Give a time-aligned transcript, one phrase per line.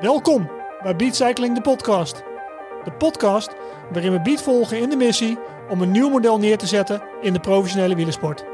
[0.00, 0.50] Welkom
[0.82, 2.16] bij Beat Cycling de podcast.
[2.84, 3.50] De podcast
[3.92, 5.38] waarin we Beat volgen in de missie
[5.68, 8.44] om een nieuw model neer te zetten in de professionele wielersport.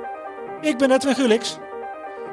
[0.61, 1.59] Ik ben Edwin Gulix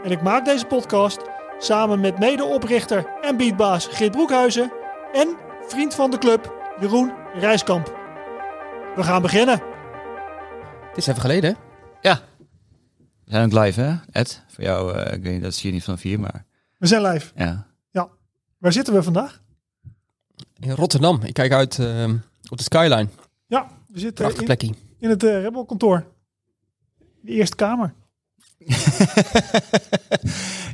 [0.03, 1.21] en ik maak deze podcast
[1.57, 4.71] samen met medeoprichter en beatbaas Geert Broekhuizen
[5.13, 5.37] en
[5.67, 7.85] vriend van de club Jeroen Rijskamp.
[8.95, 9.61] We gaan beginnen.
[10.87, 11.53] Het is even geleden.
[11.53, 11.59] hè?
[12.09, 12.19] Ja.
[13.25, 14.43] We zijn ook live, hè, Ed?
[14.47, 16.45] Voor jou, eh, ik weet niet, dat zie je niet van vier, maar
[16.77, 17.31] We zijn live.
[17.35, 17.71] ja.
[18.63, 19.41] Waar zitten we vandaag?
[20.59, 21.21] In Rotterdam.
[21.23, 22.15] Ik kijk uit ehm,
[22.49, 23.07] op de skyline.
[23.47, 24.73] Ja, we zitten Prachtig in, plekje.
[24.99, 26.05] in het uh, Rebel kantoor.
[27.21, 27.93] De Eerste Kamer.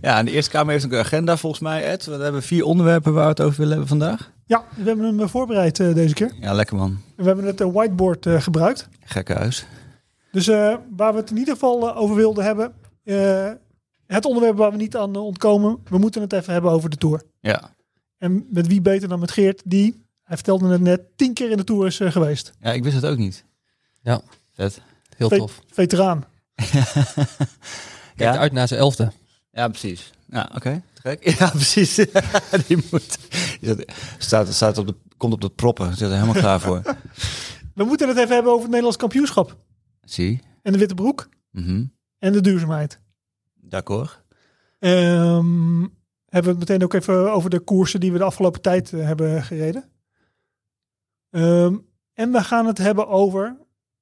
[0.01, 2.05] ja, en de Eerste Kamer heeft een agenda volgens mij, Ed.
[2.05, 4.31] We hebben vier onderwerpen waar we het over willen hebben vandaag.
[4.45, 6.33] Ja, we hebben hem eh, voorbereid eh, deze keer.
[6.39, 6.89] Ja, lekker man.
[6.89, 8.87] En we hebben het eh, whiteboard eh, gebruikt.
[9.03, 9.65] Gekke huis.
[10.31, 12.73] Dus eh, waar we het in ieder geval over wilden hebben.
[13.03, 13.51] eh,
[14.05, 15.79] het onderwerp waar we niet aan ontkomen.
[15.83, 17.21] We moeten het even hebben over de Tour.
[17.39, 17.77] Ja.
[18.19, 21.57] En met wie beter dan met Geert, die, hij vertelde het net, tien keer in
[21.57, 22.51] de Tour is eh, geweest.
[22.59, 23.45] ja, ik wist het ook niet.
[24.01, 24.21] Ja.
[24.53, 24.81] Vet.
[25.17, 25.61] Heel Ve- tof.
[25.71, 26.25] Veteraan.
[28.15, 28.37] Kijkt Ja?
[28.37, 29.11] uit naar zijn elfde.
[29.51, 30.11] Ja, precies.
[30.27, 30.81] Ja, oké.
[30.93, 31.29] Te gek.
[31.39, 31.95] Ja, precies.
[32.67, 33.17] Die moet.
[33.59, 33.85] Die staat,
[34.17, 35.91] staat, staat op de, komt op de proppen.
[35.97, 36.81] Zit er helemaal klaar voor.
[37.75, 39.57] We moeten het even hebben over het Nederlands kampioenschap.
[40.01, 40.41] Zie.
[40.63, 41.29] En de witte broek.
[41.51, 41.83] Mhm.
[42.19, 42.99] En de duurzaamheid.
[43.61, 44.21] D'accord.
[44.79, 45.81] Ehm,
[46.29, 49.05] hebben we het meteen ook even over de koersen die we de afgelopen tijd eh,
[49.05, 49.83] hebben gereden.
[51.29, 51.75] Ehm,
[52.13, 53.57] en we gaan het hebben over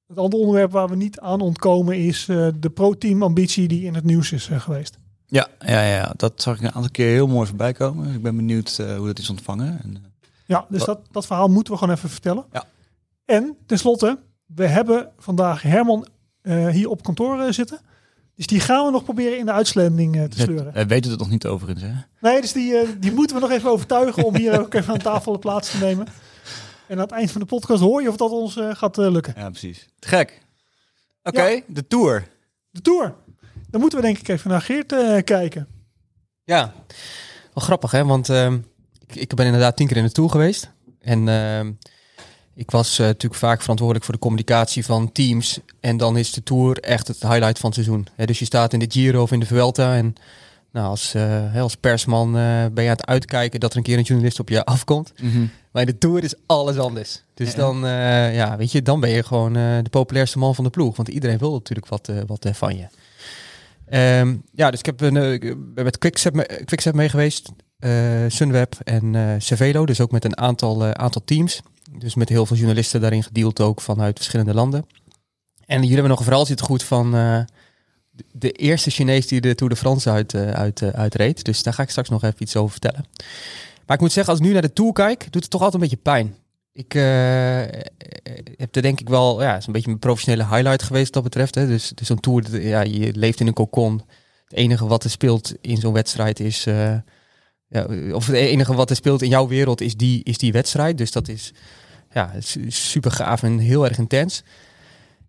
[0.06, 3.94] het andere onderwerp waar we niet aan ontkomen is eh, de pro-team ambitie die in
[3.94, 4.98] het nieuws is eh, geweest.
[5.26, 8.06] Ja, ja, ja, dat zag ik een aantal keer heel mooi voorbij komen.
[8.06, 9.80] Dus ik ben benieuwd hoe dat is ontvangen.
[9.82, 10.04] En,
[10.46, 12.44] Ja, dus dat, dat verhaal moeten we gewoon even vertellen.
[12.52, 12.64] Ja.
[13.24, 16.06] En tenslotte, we hebben vandaag Herman
[16.70, 17.80] hier op kantoor zitten.
[18.38, 20.72] Dus die gaan we nog proberen in de uitzending eh, te sleuren.
[20.72, 21.92] we weten het nog niet overigens, hè?
[22.20, 24.98] Nee, dus die, eh, die moeten we nog even overtuigen om hier ook even aan
[24.98, 26.06] tafel plaats te nemen.
[26.88, 29.10] En aan het eind van de podcast hoor je of dat ons eh, gaat eh,
[29.10, 29.34] lukken.
[29.36, 29.88] Ja, precies.
[29.98, 30.42] Te gek.
[31.22, 32.28] Oké, de Tour.
[32.70, 33.14] De Tour.
[33.70, 35.68] Dan moeten we denk ik even naar Geert eh, kijken.
[36.44, 36.72] Ja.
[37.54, 38.58] Wel grappig hè, want ehm,
[39.06, 40.70] ik, ik ben inderdaad tien keer in de Tour geweest.
[41.00, 41.72] En ehm,
[42.58, 45.60] ik was eh, natuurlijk vaak verantwoordelijk voor de communicatie van teams.
[45.80, 48.06] En dan is de Tour echt het highlight van het seizoen.
[48.16, 50.14] Dus je staat in de Giro of in de Vuelta en...
[50.72, 53.98] Nou, als, eh, als persman eh, ben je aan het uitkijken dat er een keer
[53.98, 55.12] een journalist op je afkomt.
[55.72, 57.22] Maar in de Tour is alles anders.
[57.34, 57.56] Dus Ja.
[57.56, 57.78] dan,
[58.34, 60.96] ja, weet je, dan ben je gewoon de populairste man van de ploeg.
[60.96, 62.86] Want iedereen wil natuurlijk wat, wat van je.
[63.86, 67.48] Ehm, ja, dus ik heb een, met Quickstep, me- Quickstep mee geweest.
[68.28, 69.86] Sunweb en Cervelo.
[69.86, 71.60] Dus ook met een aantal, aantal teams.
[71.96, 74.86] Dus met heel veel journalisten daarin gedeeld ook vanuit verschillende landen.
[75.66, 77.40] En jullie hebben nog een verhaal zitten goed van eh,
[78.32, 81.44] de- eerste Chinees die de Tour de France uit, eh, uit, eh, uitreed.
[81.44, 83.04] Dus daar ga ik straks nog even iets over vertellen.
[83.86, 85.82] Maar ik moet zeggen, als ik nu naar de Tour kijk, doet het toch altijd
[85.82, 86.34] een beetje pijn.
[86.72, 86.92] Ik
[88.56, 91.32] heb er denk ik wel, ja, is een beetje mijn professionele highlight geweest wat dat
[91.32, 91.54] betreft.
[91.54, 91.66] Hè.
[91.66, 94.02] Dus, dus zo'n Tour, ja, je leeft in een cocon.
[94.44, 96.66] Het enige wat er speelt in zo'n wedstrijd is,
[97.68, 100.98] ja, of het enige wat er speelt in jouw wereld is die, is die wedstrijd.
[100.98, 101.52] Dus dat is
[102.12, 104.42] ja, su- super gaaf en heel erg intens.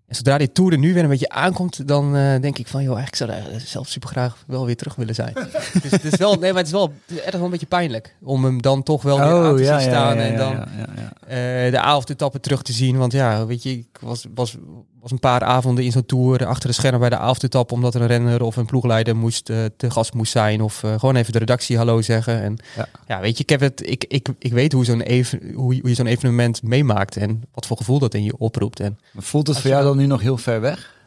[0.07, 2.83] En zodra die Tour er nu weer een beetje aankomt, dan eh, denk ik van,
[2.83, 5.33] joh, eigenlijk zou ik zelf super graag wel weer terug willen zijn.
[5.81, 6.93] dus het is wel, nee, maar het is wel
[7.25, 10.17] erg wel een beetje pijnlijk om hem dan toch wel weer aan te zien staan
[10.17, 11.65] en dan Oh, ja, ja, ja.
[11.65, 12.97] eh, de avondetappen terug te zien.
[12.97, 14.55] Want ja, weet je, ik was, was,
[15.01, 18.01] was een paar avonden in zo'n tour achter de schermen bij de avondetappe, omdat er
[18.01, 20.61] een renner of een ploegleider moest, eh, te gast moest zijn.
[20.61, 22.41] Of eh, gewoon even de redactie hallo zeggen.
[22.41, 23.19] En ja, Ja.
[23.19, 25.89] weet je, ik, heb het, ik, ik, ik weet hoe, zo'n even, hoe, je- hoe
[25.89, 28.79] je zo'n evenement meemaakt en wat voor gevoel dat in je oproept.
[28.79, 30.97] En Maar voelt het voor jou dan- nu nog heel ver weg?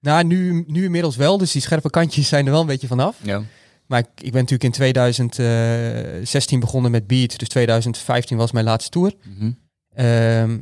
[0.00, 3.16] nou, nu, nu inmiddels wel, dus die scherpe kantjes zijn er wel een beetje vanaf.
[3.22, 3.42] Ja.
[3.86, 8.90] Maar ik, ik ben natuurlijk in 2016 begonnen met Beat, dus 2015 was mijn laatste
[8.90, 9.12] tour.
[9.36, 9.50] Mhm.
[9.94, 10.58] Ehm,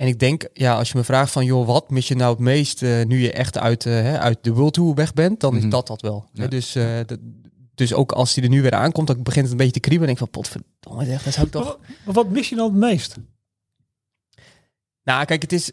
[0.00, 2.38] en ik denk, ja, als je me vraagt van, joh, wat mis je nou het
[2.40, 5.54] meest eh, nu je echt uit, eh, hè, uit de World Tour weg bent, dan
[5.54, 5.64] Mhm.
[5.64, 6.28] is dat dat wel.
[6.34, 7.18] Hè, dus, eh, dat-
[7.74, 10.08] dus ook als die er nu weer aankomt, dan begint het een beetje te kriebelen.
[10.08, 11.64] En ik van, potverdomme, zeg, dat zou ik toch...
[11.64, 13.16] Maar, maar wat mis je dan het meest?
[15.02, 15.70] Nou, kijk, het is.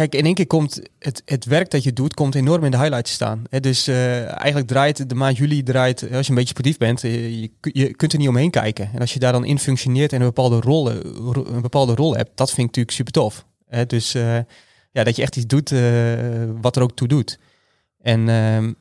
[0.00, 2.78] Kijk, in één keer komt het, het werk dat je doet, komt enorm in de
[2.78, 3.42] highlights staan.
[3.60, 7.40] Dus eh, eigenlijk draait de maand juli, draait, als je een beetje sportief bent, eh,
[7.40, 8.90] je, je kunt er niet omheen kijken.
[8.94, 10.96] En als je daar dan in functioneert en een bepaalde rol, eh,
[11.32, 13.44] ro- een bepaalde rol hebt, dat vind ik natuurlijk super tof.
[13.86, 14.38] Dus eh,
[14.92, 15.80] ja, dat je echt iets doet eh,
[16.60, 17.38] wat er ook toe doet.
[18.02, 18.72] En ehm,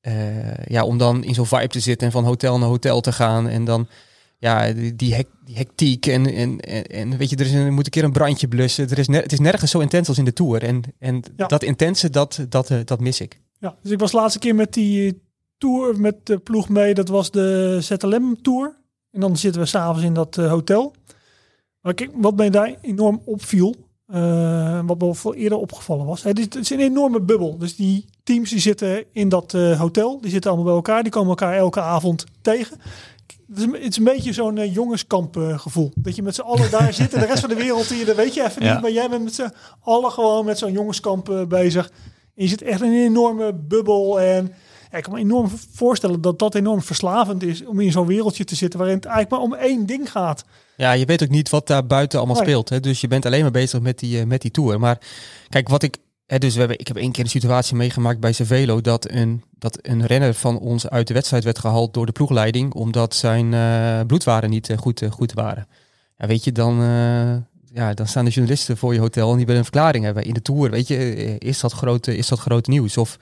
[0.00, 3.12] eh, ja, om dan in zo'n vibe te zitten en van hotel naar hotel te
[3.12, 3.88] gaan en dan
[4.44, 7.74] ja, die, die, hek, die hectiek en, en, en, en weet je, er, is een,
[7.74, 8.88] moet een keer een brandje blussen.
[8.90, 10.62] Er is ner- het is nergens zo intens als in de Tour.
[10.62, 11.46] En, en Ja.
[11.46, 13.40] dat intense, dat, dat, eh, dat mis ik.
[13.58, 15.22] Ja, dus ik was de laatste keer met die
[15.58, 16.94] tour met de ploeg mee.
[16.94, 18.76] Dat was de ZLM Tour
[19.10, 20.94] En dan zitten we s'avonds in dat eh, hotel.
[21.80, 23.74] Maar kijk, wat mij daar enorm opviel,
[24.06, 26.22] eh, wat me al eerder opgevallen was.
[26.22, 27.58] Het is, het is een enorme bubbel.
[27.58, 31.02] Dus die teams die zitten in dat eh, hotel, die zitten allemaal bij elkaar.
[31.02, 32.76] Die komen elkaar elke avond tegen.
[33.54, 35.92] Het is, een- het is een beetje zo'n eh, jongenskamp gevoel.
[35.94, 38.16] Dat je met z'n allen daar zit en de rest van de wereld, die, dat
[38.16, 38.72] weet je even Ja.
[38.72, 38.82] niet.
[38.82, 41.90] Maar jij bent met z'n allen gewoon met zo'n jongenskamp eh, bezig.
[42.36, 44.20] En je zit echt in een enorme bubbel.
[44.20, 44.52] En
[44.90, 48.44] ja, ik kan me enorm voorstellen dat dat enorm verslavend is om in zo'n wereldje
[48.44, 50.44] te zitten waarin het eigenlijk maar om één ding gaat.
[50.76, 52.44] Ja, je weet ook niet wat daar buiten allemaal Nee.
[52.44, 52.68] speelt.
[52.68, 52.80] Hè?
[52.80, 54.80] Dus je bent alleen maar bezig met die, eh, met die tour.
[54.80, 54.98] Maar
[55.48, 55.96] kijk, wat ik.
[56.26, 59.78] Dus we hebben, ik heb één keer een situatie meegemaakt bij Cervelo dat een, dat
[59.82, 62.74] een renner van ons uit de wedstrijd werd gehaald door de ploegleiding.
[62.74, 65.66] Omdat zijn eh, bloedwaarden niet eh, goed, eh, goed waren.
[66.18, 66.76] Ja, weet je, dan,
[67.72, 70.24] ja, dan staan de journalisten voor je hotel en die willen een verklaring hebben.
[70.24, 72.96] In de tour, weet je, is dat grote, is dat groot nieuws?
[72.96, 73.18] Of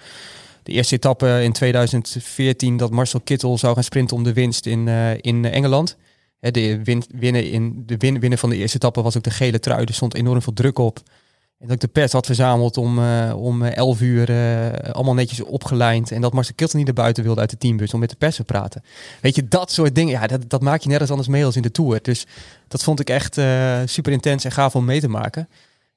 [0.63, 4.89] de eerste etappe in 2014 dat Marcel Kittel zou gaan sprinten om de winst in,
[5.21, 5.97] in Engeland.
[6.41, 9.59] De, win, winnen in, de win, winnen van de eerste etappe was ook de gele
[9.59, 9.85] trui.
[9.85, 11.03] Er stond enorm veel druk op.
[11.63, 15.15] En dat ik de pers had verzameld om, eh, om eh, 11 uur eh, allemaal
[15.15, 16.11] netjes opgelijnd.
[16.11, 18.37] En dat Marcel Kittel niet naar buiten wilde uit de teambus om met de pers
[18.37, 18.83] te praten.
[19.21, 21.63] Weet je, dat soort dingen, ja, dat, dat maak je nergens anders mee als in
[21.63, 21.99] de Tour.
[22.03, 22.27] Dus
[22.69, 25.49] dat vond ik echt eh, super intens en gaaf om mee te maken.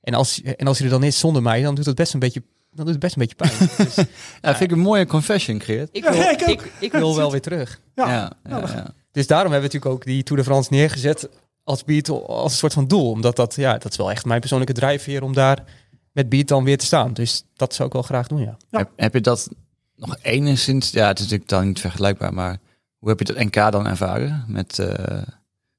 [0.02, 2.20] En als, en als je er dan is zonder mij, dan doet het best een
[2.20, 3.70] beetje, dan doet het best een beetje pijn.
[3.86, 3.96] Dus
[4.42, 5.90] Ja, vind ik een mooie confession, Geert.
[5.92, 7.80] ik, Ja, wil, ik ik, ik wil wel weer terug.
[7.96, 8.94] Ja, Ja, ja, ja.
[9.12, 11.30] Dus daarom hebben we natuurlijk ook die Tour de France neergezet
[11.66, 13.10] als Beat als een soort van doel.
[13.10, 15.64] Omdat dat, ja, dat is wel echt mijn persoonlijke drijfveer om daar
[16.12, 17.14] met Beat dan weer te staan.
[17.14, 18.58] Dus dat zou ik wel graag doen, ja.
[18.70, 18.78] Ja.
[18.78, 19.50] Heb, heb je dat
[19.96, 20.90] nog enigszins...
[20.92, 22.58] Ja, het is natuurlijk dan niet vergelijkbaar, maar
[22.98, 24.46] hoe heb je dat NK dan ervaren?
[24.48, 25.24] Met, eh,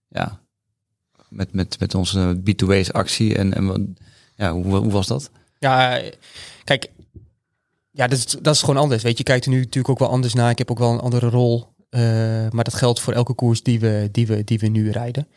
[0.09, 0.41] ja,
[1.29, 3.97] met, met, met onze B2Ways actie en, en
[4.37, 5.31] ja, hoe, hoe was dat?
[5.59, 6.01] Ja,
[6.65, 6.91] kijk,
[7.91, 9.03] ja, dat is, dat is gewoon anders.
[9.03, 10.51] Weet je, je kijkt er nu natuurlijk ook wel anders naar.
[10.51, 11.67] Ik heb ook wel een andere rol.
[11.89, 12.01] eh,
[12.51, 15.29] maar dat geldt voor elke koers die we, die we, die we nu rijden.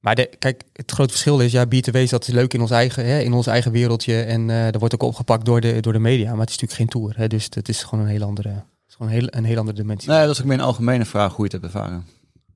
[0.00, 3.04] Maar de, kijk, het grote verschil is, ja, B2W dat is leuk in ons eigen,
[3.06, 4.20] hè, in ons eigen wereldje.
[4.22, 6.30] En eh dat wordt ook opgepakt door de, door de media.
[6.30, 7.14] Maar het is natuurlijk geen tour.
[7.16, 9.58] Hè, dus het is gewoon een heel andere, het is gewoon een heel, een heel
[9.58, 10.10] andere dimensie.
[10.10, 12.06] Nee, dat is ook meer een algemene vraag hoe je het hebt ervaren.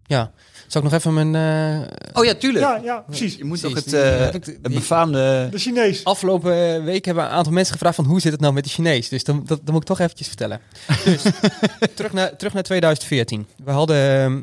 [0.06, 0.32] Ja.
[0.67, 1.35] Zal ik nog even mijn...
[1.35, 2.64] eh, Oh ja, tuurlijk.
[2.64, 3.37] ja, ja, precies.
[3.37, 3.93] Je moet Precies, toch
[4.32, 5.49] het, eh, het befaamde...
[5.50, 6.05] De Chinees.
[6.05, 9.08] Afgelopen week hebben een aantal mensen gevraagd van hoe zit het nou met de Chinees.
[9.08, 10.61] Dus dan, dat, dat moet ik toch eventjes vertellen.
[11.05, 11.23] Dus
[11.94, 13.46] terug, naar, terug naar 2014.
[13.64, 14.43] We hadden ehm,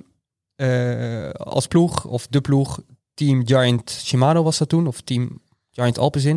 [0.56, 2.80] eh, als ploeg, of de ploeg,
[3.25, 4.88] Team Giant Shimano was dat toen.
[4.88, 5.41] Of Team
[5.71, 6.35] Giant Alpecin.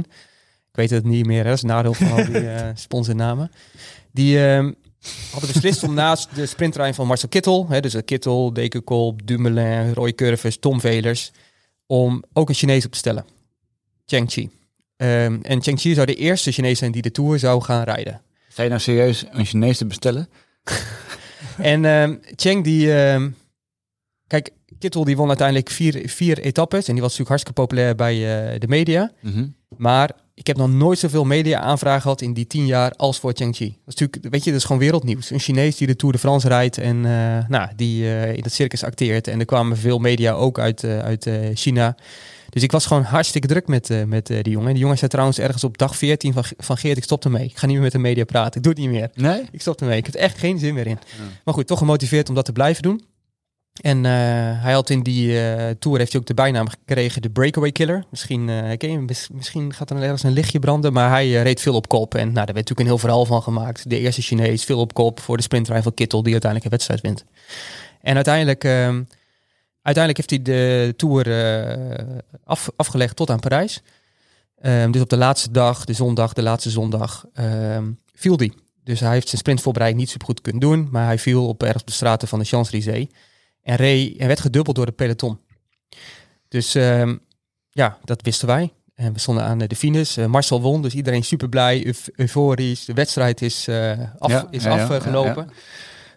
[0.71, 1.49] Ik weet het niet meer, hè.
[1.49, 3.51] dat is nadeel van al die eh sponsornamen.
[4.13, 4.73] Die ehm,
[5.31, 10.13] hadden beslist om naast de sprinttrein van Marcel Kittel, hè, dus Kittel, Dekenkolb, Dumoulin, Roy
[10.13, 11.33] Curvers, Tom Velers,
[11.87, 13.25] om ook een Chinees op te stellen.
[14.07, 14.51] Cheng Chi.
[14.97, 18.23] Ehm, en Cheng Chi zou de eerste Chinees zijn die de Tour zou gaan rijden.
[18.49, 20.29] Zijn je nou serieus een Chinees te bestellen?
[21.57, 22.87] En ehm Cheng die...
[24.27, 24.51] kijk,
[24.85, 26.89] Kittel die won uiteindelijk vier, vier etappes.
[26.89, 29.13] En die was natuurlijk hartstikke populair bij eh, de media.
[29.21, 29.47] Mhm.
[29.77, 33.57] Maar ik heb nog nooit zoveel media-aanvragen gehad in die tien jaar als voor Cheng
[33.57, 33.65] Chi.
[33.65, 35.31] Dat is natuurlijk, weet je, dat is gewoon wereldnieuws.
[35.31, 38.53] Een Chinees die de Tour de France rijdt en eh, nou, die eh, in het
[38.53, 39.29] circus acteert.
[39.29, 41.97] En er kwamen veel media ook uit, uit China.
[42.49, 44.67] Dus ik was gewoon hartstikke druk met, met die jongen.
[44.67, 47.45] En die jongen zei trouwens ergens op dag 14 van, van Geert, ik stop ermee.
[47.45, 48.57] Ik ga niet meer met de media praten.
[48.57, 49.11] Ik doe het niet meer.
[49.15, 49.43] Nee?
[49.51, 49.99] Ik stop ermee.
[49.99, 50.99] Ik heb er echt geen zin meer in.
[51.45, 53.03] Maar goed, toch gemotiveerd om dat te blijven doen.
[53.81, 54.13] En eh,
[54.63, 58.05] hij had in die eh, tour heeft hij ook de bijnaam gekregen de Breakaway Killer.
[58.11, 58.47] Misschien,
[58.77, 62.15] ken je, misschien gaat er ergens een lichtje branden, maar hij reed veel op kop.
[62.15, 63.91] En nou, daar werd natuurlijk een heel verhaal van gemaakt.
[63.91, 67.25] De eerste Chinees, veel op kop voor de sprintrival Kittel, die uiteindelijk een wedstrijd wint.
[68.01, 69.03] En uiteindelijk, ehm,
[69.83, 71.27] uiteindelijk heeft hij de tour
[72.45, 73.83] af, afgelegd tot aan Parijs.
[74.61, 78.53] Ehm, dus op de laatste dag, de zondag, de laatste zondag, ehm, viel hij.
[78.85, 81.83] Dus hij heeft zijn sprintvoorbereiding niet super goed kunnen doen, maar hij viel op ergens
[81.83, 83.07] op de straten van de Champs-Élysées.
[83.65, 85.39] En, reed, en werd gedubbeld door de peloton.
[86.49, 87.17] Dus ehm,
[87.71, 88.73] ja, dat wisten wij.
[88.95, 90.17] En we stonden aan de finish.
[90.19, 92.85] Eh, Marcel won, dus iedereen super blij, euf- euforisch.
[92.85, 95.47] De wedstrijd is, eh, af, Ja, is ja, afgelopen.
[95.49, 95.53] ja,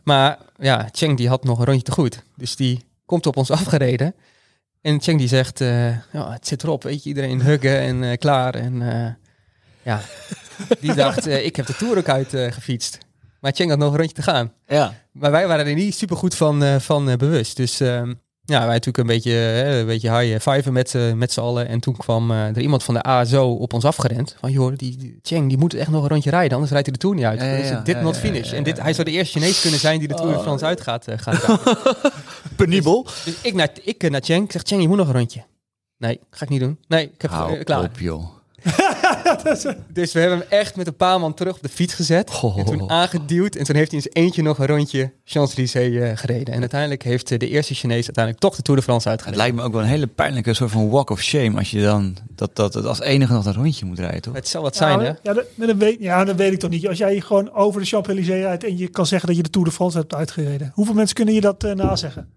[0.03, 2.23] Maar ja, Cheng die had nog een rondje te goed.
[2.35, 4.15] Dus die komt op ons afgereden.
[4.81, 7.09] En Cheng die zegt, eh, ja, het zit erop, weet je.
[7.09, 8.55] Iedereen huggen en eh, klaar.
[8.55, 9.11] En eh,
[9.81, 10.01] ja,
[10.79, 12.97] die dacht, eh, ik heb de Tour ook uit eh, gefietst.
[13.41, 14.51] Maar Cheng had nog een rondje te gaan.
[14.67, 14.93] Ja.
[15.11, 17.55] Maar wij waren er niet super goed van, eh, van eh, bewust.
[17.57, 18.13] Dus ehm,
[18.43, 19.33] ja, wij natuurlijk een beetje,
[19.65, 21.67] een beetje high five met, z'n- met z'n allen.
[21.67, 24.35] En toen kwam eh, er iemand van de ASO op ons afgerend.
[24.39, 26.95] Van joh, die, die Cheng die moet echt nog een rondje rijden, anders rijdt hij
[26.95, 27.39] de Tour niet uit.
[27.39, 28.51] Ja, ja, Dan is ja, het dit not finish.
[28.53, 30.81] En dit, hij zou de eerste Chinees kunnen zijn die de Tour de France uit
[30.81, 31.61] gaat, gaat.
[32.55, 33.03] Penibel.
[33.25, 34.45] Dus ik naar, ik naar Cheng.
[34.45, 35.43] Ik zeg, Cheng, je moet nog een rondje.
[35.97, 36.79] Nee, ga ik niet doen.
[36.87, 37.83] Nee, ik heb Hou eh, klaar.
[37.83, 38.25] op, joh.
[39.93, 42.41] Dus we hebben hem echt met een paar man terug op de fiets gezet.
[42.55, 43.55] En toen aangeduwd.
[43.55, 46.53] En toen heeft hij eens eentje nog een rondje Champs-Élysées eh, gereden.
[46.53, 49.45] En uiteindelijk heeft eh, de eerste Chinees uiteindelijk toch de Tour de France Het uitgereden.
[49.45, 52.17] lijkt me ook wel een hele pijnlijke soort van walk of shame als je dan
[52.35, 54.33] dat, dat, het als enige nog een rondje moet rijden, toch?
[54.33, 55.13] Het zal wat zijn, ja, hè?
[55.23, 55.33] Ja,
[55.65, 56.87] dat, weet, ja, dat weet ik toch niet.
[56.87, 59.67] Als jij gewoon over de Champs-Élysées rijdt en je kan zeggen dat je de Tour
[59.67, 60.71] de France hebt uitgereden.
[60.73, 62.36] Hoeveel mensen kunnen je dat eh nazeggen?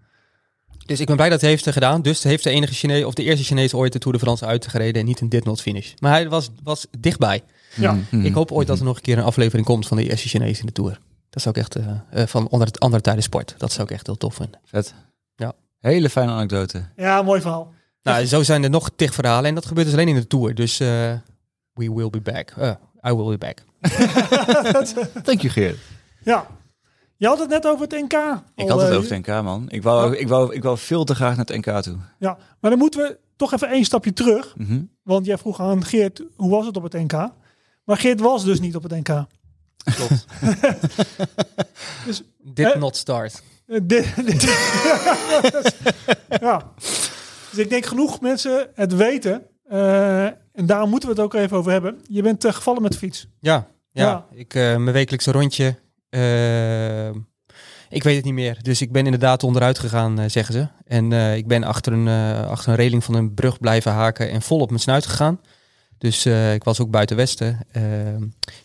[0.91, 2.01] Dus ik ben blij dat hij heeft gedaan.
[2.01, 5.01] Dus heeft de enige Chinees, of de eerste Chinees ooit de Tour de France uitgereden
[5.01, 5.93] en niet een did not finish.
[5.99, 7.43] Maar hij was, was dichtbij.
[7.75, 7.97] Ja.
[8.09, 8.25] Mhm.
[8.25, 10.59] Ik hoop ooit dat er nog een keer een aflevering komt van de eerste Chinees
[10.59, 10.99] in de Tour.
[11.29, 13.55] Dat zou ik echt, eh, eh, van onder het andere tijden sport.
[13.57, 14.59] Dat zou ik echt heel tof vinden.
[14.65, 14.93] Vet.
[15.35, 15.53] Ja.
[15.79, 16.83] Hele fijne anekdote.
[16.95, 17.73] Ja, mooi verhaal.
[18.03, 20.55] Nou, zo zijn er nog tig verhalen en dat gebeurt dus alleen in de Tour.
[20.55, 20.87] Dus eh,
[21.73, 22.53] we will be back.
[22.57, 22.71] Eh,
[23.11, 23.63] I will be back.
[25.25, 25.77] Thank you, Geert.
[26.23, 26.47] Ja.
[27.21, 28.13] Je had het net over het NK.
[28.55, 29.65] Ik had het eh, over het NK, man.
[29.69, 31.97] Ik wou, ik, wou, ik wou veel te graag naar het NK toe.
[32.19, 34.53] Ja, maar dan moeten we toch even één stapje terug.
[34.57, 34.81] Mhm.
[35.03, 37.11] Want jij vroeg aan Geert, hoe was het op het NK?
[37.83, 39.25] Maar Geert was dus niet op het NK.
[39.95, 40.25] Klopt.
[42.05, 43.43] Dus, Did eh, not start.
[43.65, 44.41] Eh, dit- dit-
[46.41, 46.71] ja.
[47.49, 49.41] Dus ik denk genoeg mensen het weten.
[49.63, 51.99] eh, en daarom moeten we het ook even over hebben.
[52.07, 53.27] Je bent gevallen met de fiets.
[53.39, 54.03] Ja, ja.
[54.03, 54.25] Ja.
[54.31, 55.75] Ik, eh, mijn wekelijkse rondje.
[56.11, 57.09] Eh,
[57.89, 58.57] ik weet het niet meer.
[58.61, 60.67] Dus ik ben inderdaad onderuit gegaan, eh, zeggen ze.
[60.85, 64.29] En eh, ik ben achter een, eh, achter een reling van een brug blijven haken
[64.31, 65.39] en vol op mijn snuit gegaan.
[65.97, 67.59] Dus ik was ook buiten Westen.
[67.71, 67.81] eh,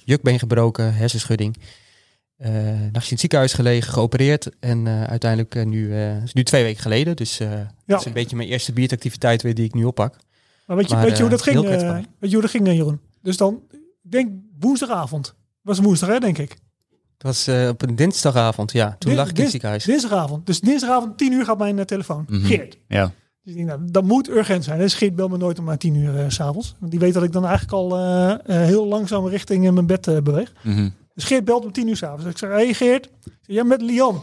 [0.04, 1.56] jukbeen gebroken, hersenschudding.
[2.36, 4.48] Eh nachtje in het ziekenhuis gelegen, geopereerd.
[4.60, 7.16] En uiteindelijk nu, is nu twee weken geleden.
[7.16, 7.36] Dus
[7.86, 10.16] dat is een beetje mijn eerste bieractiviteit weer die ik nu oppak.
[10.66, 11.60] Maar weet je, Maar, weet je hoe dat ging?
[11.60, 13.00] weet je hoe dat ging, Jeroen?
[13.22, 13.62] Dus dan,
[14.02, 15.34] ik denk woensdagavond.
[15.62, 16.56] Was woensdag, hè, denk ik.
[17.18, 18.96] Het was eh, op een dinsdagavond, ja.
[18.98, 19.84] Toen Din- lag ik in het ziekenhuis.
[19.84, 20.46] Dinsdagavond.
[20.46, 22.24] Dus dinsdagavond, 10 uur gaat mijn eh, telefoon.
[22.28, 22.44] Mhm.
[22.44, 22.76] Geert.
[22.88, 23.04] Ja.
[23.42, 24.78] Dus ik denk, nou, dat moet urgent zijn.
[24.78, 26.74] Dus Geert belt me nooit om maar 10 uur s s'avonds.
[26.78, 29.86] Want die weet dat ik dan eigenlijk al eh, eh, heel langzaam richting eh, mijn
[29.86, 30.52] bed eh, beweeg.
[30.62, 30.88] Mhm.
[31.14, 32.22] Dus Geert belt om 10 uur s'avonds.
[32.22, 33.08] Dus ik zeg, hey Geert.
[33.42, 34.22] Ja, met Lian.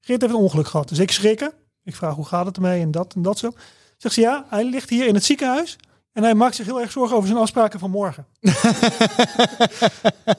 [0.00, 0.88] Geert heeft een ongeluk gehad.
[0.88, 1.52] Dus ik schrikken.
[1.84, 2.80] Ik vraag, hoe gaat het ermee?
[2.80, 3.50] En dat en dat zo.
[3.96, 5.76] Zegt ze, ja, hij ligt hier in het ziekenhuis.
[6.14, 8.26] En hij maakt zich heel erg zorgen over zijn afspraken van morgen.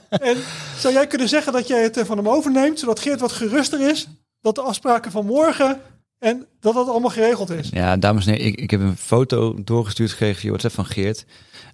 [0.09, 0.37] en
[0.77, 3.89] zou jij kunnen zeggen dat jij het eh, van hem overneemt, zodat Geert wat geruster
[3.89, 4.07] is,
[4.41, 5.81] dat de afspraken van morgen
[6.19, 7.69] en dat dat allemaal geregeld is?
[7.69, 11.25] Ja, dames en heren, ik, ik heb een foto doorgestuurd gekregen via WhatsApp van Geert.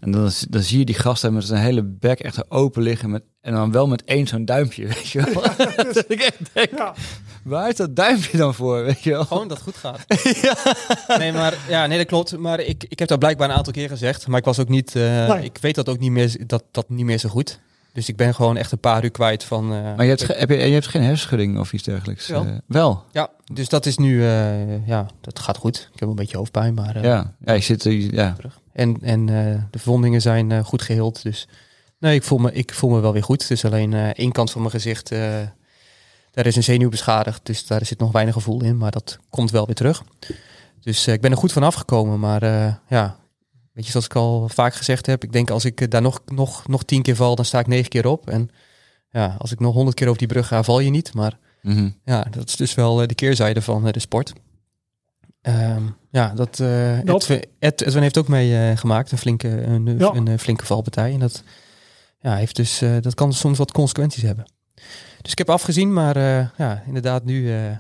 [0.01, 3.10] En dan, dan zie je die gasten met zijn hele bek echt open liggen.
[3.10, 5.43] Met, en dan wel met één zo'n duimpje, weet je wel.
[5.93, 6.93] dat ik echt denk, Ja,
[7.43, 9.25] waar is dat duimpje dan voor, weet je wel?
[9.25, 10.05] Gewoon dat het goed gaat.
[11.20, 12.38] Nee, maar ja, nee, dat klopt.
[12.38, 14.27] Maar ik, ik heb dat blijkbaar een aantal keer gezegd.
[14.27, 14.96] Maar ik was ook niet.
[14.96, 15.43] eh, Nee.
[15.43, 16.36] Ik weet dat ook niet meer.
[16.48, 17.60] Dat, dat niet meer zo goed.
[17.94, 19.74] Dus ik ben gewoon echt een paar uur kwijt van.
[19.74, 22.28] eh, Maar je hebt, heb je, je hebt geen hersenschudding of iets dergelijks?
[22.28, 22.46] Wel.
[22.46, 24.24] Eh, wel, Ja, dus dat is nu.
[24.24, 25.90] eh, ja, dat gaat goed.
[25.94, 27.04] Ik heb een beetje hoofdpijn, maar.
[27.04, 27.34] ja.
[27.46, 28.34] Ja, je zit, ja.
[28.34, 28.60] terug.
[28.74, 29.26] En, en
[29.72, 31.24] de verwondingen zijn goed geheeld.
[31.24, 31.48] Dus
[32.00, 33.42] nee, ik voel, me, ik voel me wel weer goed.
[33.42, 35.10] Het is alleen één kant van mijn gezicht.
[36.32, 37.40] daar is een zenuw beschadigd.
[37.46, 38.78] Dus daar zit nog weinig gevoel in.
[38.78, 40.04] Maar dat komt wel weer terug.
[40.82, 42.20] Dus ik ben er goed van afgekomen.
[42.20, 42.44] Maar
[42.88, 43.18] ja,
[43.74, 45.24] weet je, zoals ik al vaak gezegd heb.
[45.24, 47.68] Ik denk als ik eh, daar nog, nog, nog tien keer val, dan sta ik
[47.68, 48.30] negen keer op.
[48.30, 48.50] En
[49.10, 51.13] ja, als ik nog honderd keer over die brug ga, val je niet.
[51.13, 51.90] Maar Mhm.
[52.04, 54.34] ja, dat is dus wel eh, de keerzijde van eh, de sport.
[55.42, 59.98] Ehm, ja, dat, eh Dat- Edwin, Ed- Edwin heeft ook mee gemaakt, een flinke, een,
[60.00, 60.13] Ja.
[60.13, 61.13] een, flinke valpartij.
[61.13, 61.44] En dat,
[62.20, 64.51] ja, heeft dus, eh, dat kan soms wat consequenties hebben.
[65.22, 67.78] Dus ik heb afgezien, maar eh, ja, inderdaad nu eh,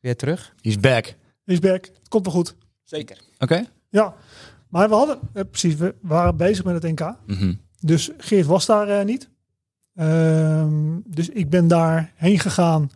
[0.00, 0.54] weer terug.
[0.60, 1.14] He's back.
[1.44, 1.84] is back.
[1.84, 2.54] Het komt wel goed.
[2.84, 3.18] Zeker.
[3.38, 3.64] Oké.
[3.90, 4.14] Ja,
[4.68, 7.14] maar we hadden, eh, precies, we waren bezig met het NK.
[7.26, 7.52] Mhm.
[7.80, 9.28] Dus Geert was daar eh, niet.
[9.94, 12.90] Ehm, dus ik ben daar heen gegaan.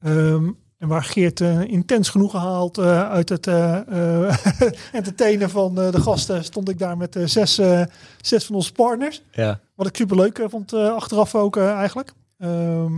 [0.00, 3.46] Ehm, en waar Geert eh, intens genoeg gehaald eh, uit het
[4.92, 7.60] entertainen van de gasten, stond ik daar met zes,
[8.20, 9.22] zes van onze partners.
[9.32, 9.60] Ja.
[9.74, 12.12] Wat ik super leuk vond achteraf ook eigenlijk.
[12.38, 12.92] Ehm,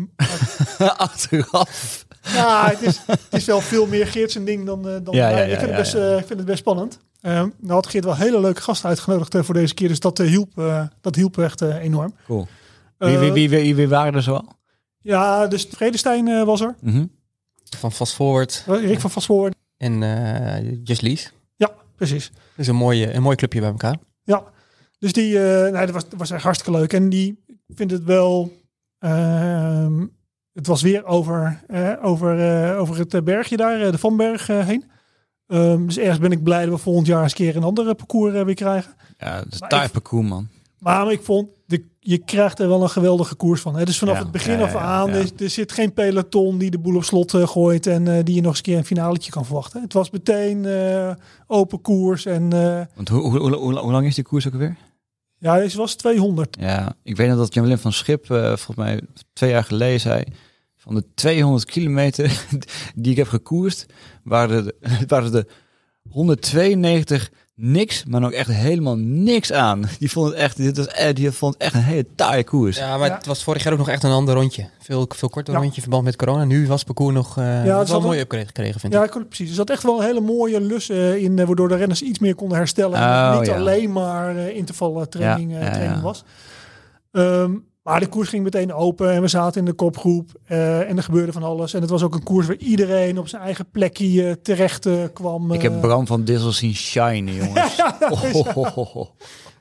[0.97, 2.07] Achteraf.
[2.23, 5.33] ja, het is, het is wel veel meer Geert zijn ding dan, dan Ja, mij.
[5.33, 6.17] ja, ik, ja, vind ja, het best, ja.
[6.17, 6.99] ik vind het best spannend.
[7.25, 9.89] Ehm nou had Geert wel hele leuke gasten uitgenodigd eh, voor deze keer.
[9.89, 12.15] Dus dat, eh, hielp, eh, dat hielp echt enorm.
[12.27, 12.47] Cool.
[12.99, 14.53] Wie, wie, wie, wie, wie waren er zoal?
[14.99, 16.75] Ja, dus Vredestein was er.
[16.81, 17.07] Mhm.
[17.77, 19.55] Van Fast Forward Rick van Vastvoort.
[19.77, 21.29] en eh Just Lease.
[21.57, 22.31] Ja, precies.
[22.33, 23.97] Dat is een, mooie, een mooi clubje bij elkaar.
[24.23, 24.45] Ja,
[24.99, 26.93] dus die, eh nee, dat was, dat was echt hartstikke leuk.
[26.93, 28.53] En die ik vind het wel.
[28.99, 30.07] ehm,
[30.53, 34.85] het was weer over, eh, over, eh, over het bergje daar, de Vanberg heen.
[35.47, 37.95] Ehm, dus ergens ben ik blij dat we volgend jaar eens een keer een andere
[37.95, 38.95] parcours eh, weer krijgen.
[39.19, 40.49] Ja, dat is taai parcours, man.
[40.79, 43.77] Maar ik vond, de, je krijgt er wel een geweldige koers van.
[43.77, 43.85] Hè?
[43.85, 45.15] Dus vanaf Ja, het begin ja, af aan, ja.
[45.15, 48.35] Er, er zit geen peloton die de boel op slot eh, gooit en eh, die
[48.35, 49.83] je nog eens een keer een finaletje kan verwachten.
[49.83, 51.11] Het was meteen eh,
[51.47, 54.77] open koers en eh, Want hoe, hoe, hoe, hoe, lang is die koers ook alweer?
[55.39, 56.57] Ja, deze was 200.
[56.61, 59.01] Ja, ik weet nog dat Jan-Willem van Schip, eh, volgens mij
[59.33, 60.25] twee jaar geleden zei...
[60.85, 62.45] van de 200 kilometer
[62.95, 63.87] die ik heb gekoerst,
[64.25, 64.75] waren de,
[65.09, 65.47] waren de
[66.11, 69.85] 192 niks, maar ook echt helemaal niks aan.
[69.99, 72.77] Die vond het echt, dit was, die vond het echt een hele taaie koers.
[72.79, 73.15] Ja, maar Ja.
[73.15, 74.69] het was vorig jaar ook nog echt een ander rondje.
[74.81, 75.59] Veel, veel korter Ja.
[75.59, 76.45] rondje in verband met corona.
[76.45, 77.45] Nu was het parcours nog eh
[77.79, 79.15] het wel upgrade gekregen, vind Ja, ik.
[79.15, 79.49] ik- precies.
[79.49, 82.19] Er zat echt wel een hele mooie lus eh, in, eh, waardoor de renners iets
[82.19, 82.99] meer konden herstellen.
[82.99, 83.55] En Oh, niet ja.
[83.57, 86.03] alleen maar eh intervaltraining Ja, ja, training ja.
[86.03, 86.25] was.
[87.11, 87.53] Ehm,
[87.85, 91.03] maar de koers ging meteen open en we zaten in de kopgroep eh, en er
[91.03, 91.75] gebeurde van alles.
[91.75, 95.05] En het was ook een koers waar iedereen op zijn eigen plekje eh, terecht eh,
[95.13, 95.53] kwam.
[95.53, 97.77] ik heb Bram van Dissel zien shinen, jongens.
[97.77, 98.23] ja, Oh.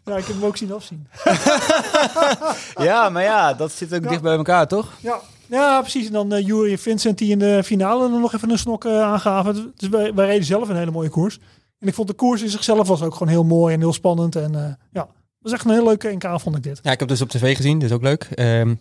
[0.05, 1.07] ja, ik heb hem ook zien afzien.
[2.87, 4.91] Ja, maar ja, dat zit ook dicht bij elkaar, toch?
[4.99, 6.07] Ja, ja precies.
[6.07, 9.73] En dan Jury en Vincent die in de finale nog even een snok aangaven.
[9.75, 11.39] Dus wij, wij reden zelf een hele mooie koers.
[11.79, 14.35] En ik vond de koers in zichzelf was ook gewoon heel mooi en heel spannend.
[14.35, 15.07] En ja,
[15.43, 16.79] was echt een heel leuke NK vond ik dit.
[16.83, 18.23] Ja, ik heb dus op tv gezien, dus ook leuk.
[18.23, 18.73] Ehm,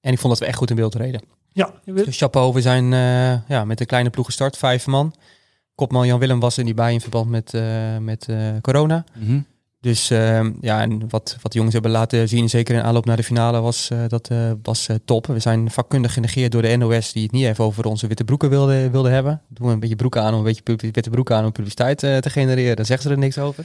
[0.00, 1.20] en ik vond dat we echt goed in beeld reden.
[1.52, 4.86] Ja, je weet- Dus chapeau, we zijn eh, ja, met een kleine ploeg gestart, vijf
[4.86, 5.14] man.
[5.74, 9.04] Kopman Jan Willem was er niet bij in verband met, eh, met eh, corona.
[9.18, 9.40] Mhm.
[9.80, 13.16] Dus ehm, ja, en wat, wat de jongens hebben laten zien, zeker in aanloop naar
[13.16, 15.26] de finale, was, eh, dat eh, was eh, top.
[15.26, 18.50] We zijn vakkundig genegeerd door de NOS, die het niet even over onze witte broeken
[18.50, 19.42] wilde, wilde hebben.
[19.48, 22.30] Doen we een beetje broeken aan om een beetje witte broeken aan om publiciteit te
[22.30, 22.76] genereren.
[22.76, 23.64] Daar zeggen ze er niks over.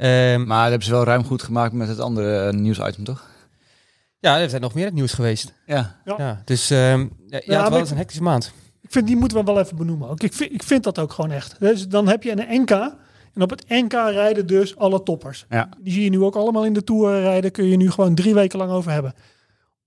[0.00, 3.28] Ehm, Maar dat hebben ze wel ruim goed gemaakt met het andere eh, nieuwsitem, toch?
[4.18, 5.52] ja, er zijn nog meer het nieuws geweest.
[5.66, 5.96] Ja.
[6.04, 6.14] Ja.
[6.18, 8.52] Ja, dus ehm, ja, het was ik- een hectische maand.
[8.80, 10.22] ik vind die moeten we wel even benoemen ook.
[10.22, 11.56] Ik vind, ik vind dat ook gewoon echt.
[11.58, 12.70] Dus dan heb je een NK.
[13.34, 15.46] En op het NK rijden dus alle toppers.
[15.48, 15.68] Ja.
[15.80, 17.50] Die zie je nu ook allemaal in de Tour rijden.
[17.50, 19.14] Kun je nu gewoon drie weken lang over hebben.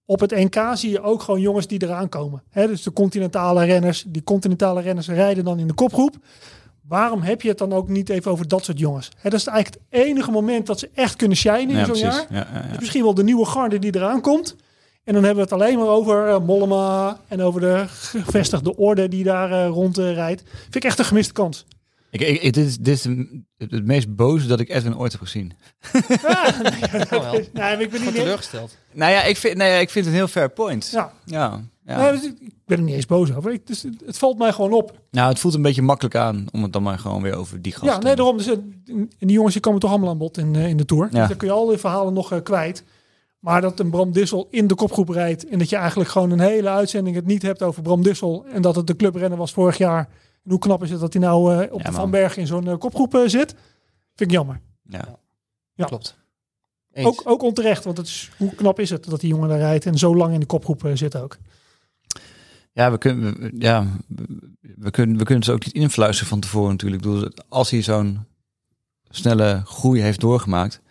[0.06, 2.44] Op het NK zie je ook gewoon jongens die eraan komen.
[2.50, 4.04] Hè, dus de continentale renners.
[4.08, 6.16] Die continentale renners rijden dan in de kopgroep.
[6.88, 9.10] Waarom heb je het dan ook niet even over dat soort jongens?
[9.18, 11.96] Hè, dat is eigenlijk het enige moment dat ze echt kunnen shinen in Ja, zo'n
[11.98, 12.26] jaar.
[12.30, 12.80] Ja, ja, Dus ja.
[12.80, 14.56] misschien wel de nieuwe garde die eraan komt.
[15.04, 19.08] En dan hebben we het alleen maar over eh, Mollema en over de gevestigde orde
[19.08, 20.44] die daar eh, rond eh, rijdt.
[20.62, 21.66] Vind ik echt een gemiste kans.
[22.10, 23.04] Ik, ik, ik- dit is, dit is
[23.58, 25.52] het, meest boze dat ik Edwin ooit heb gezien.
[26.24, 27.42] Oh, wel.
[27.54, 28.16] Nee, ik ben niet...
[28.16, 28.78] teleurgesteld.
[28.92, 30.90] Nou ja, ik vind, nee, ik vind het een heel fair point.
[30.92, 31.62] Ja, Ja.
[31.86, 32.02] Ja.
[32.02, 33.52] Nee, dus ik ben er niet eens boos over.
[33.52, 35.00] Ik, dus, het, het valt mij gewoon op.
[35.12, 37.72] Nou, het voelt een beetje makkelijk aan om het dan maar gewoon weer over die
[37.72, 38.38] gast Ja, nee, daarom.
[38.38, 38.54] Dus, eh,
[38.86, 41.08] en die jongens die komen toch allemaal aan bod in, eh, in de Tour.
[41.12, 41.20] Ja.
[41.20, 42.84] Dus dan kun je al die verhalen nog eh, kwijt.
[43.44, 45.48] Maar dat een Bram Dissel in de kopgroep rijdt...
[45.48, 48.46] en dat je eigenlijk gewoon een hele uitzending het niet hebt over Bram Dissel...
[48.52, 50.10] en dat het de clubrenner was vorig jaar.
[50.44, 51.96] En hoe knap is het dat hij nou eh, op Ja, de.
[51.96, 53.56] Van Berg in zo'n kopgroep zit?
[54.16, 54.60] Vind ik jammer.
[54.84, 55.20] Ja.
[55.74, 55.86] Ja.
[55.86, 56.18] Klopt.
[56.92, 57.08] Eens.
[57.08, 59.86] Ook, ook onterecht, want het is, hoe knap is het dat die jongen daar rijdt...
[59.86, 61.38] en zo lang in de kopgroep zit ook.
[62.74, 63.88] Ja, we kunnen, ja,
[64.60, 67.32] we kunnen, we kunnen ze ook niet influisteren van tevoren natuurlijk.
[67.50, 68.26] Als hij zo'n
[69.10, 70.82] snelle groei heeft doorgemaakt,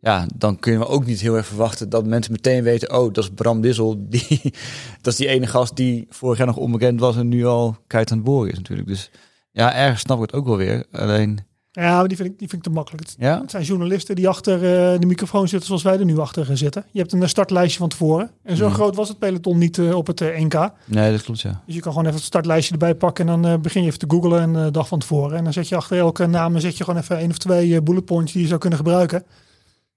[0.00, 3.24] ja, dan kunnen we ook niet heel erg verwachten dat mensen meteen weten, oh, dat
[3.24, 4.40] is Bram Dissel, die,
[5.00, 8.12] dat is die ene gast die vorig jaar nog onbekend was en nu al keihard
[8.12, 8.88] aan het boren is natuurlijk.
[8.88, 9.10] Dus
[9.50, 10.86] ja, ergens snap ik het ook wel weer.
[10.90, 11.38] Alleen,
[11.76, 13.02] Ja, maar die vind ik, die vind ik te makkelijk.
[13.08, 16.18] Het, ja, het zijn journalisten die achter eh, de microfoon zitten zoals wij er nu
[16.18, 16.84] achter eh, zitten.
[16.90, 18.30] Je hebt een startlijstje van tevoren.
[18.42, 18.74] En zo Mhm.
[18.74, 20.70] groot was het peloton niet eh, op het eh, NK.
[20.84, 21.62] nee, dat klopt, ja.
[21.66, 23.98] Dus je kan gewoon even het startlijstje erbij pakken en dan eh, begin je even
[23.98, 25.36] te googlen een eh, dag van tevoren.
[25.38, 27.82] En dan zet je achter elke naam zet je gewoon even één of twee eh,
[27.82, 29.18] bullet points die je zou kunnen gebruiken.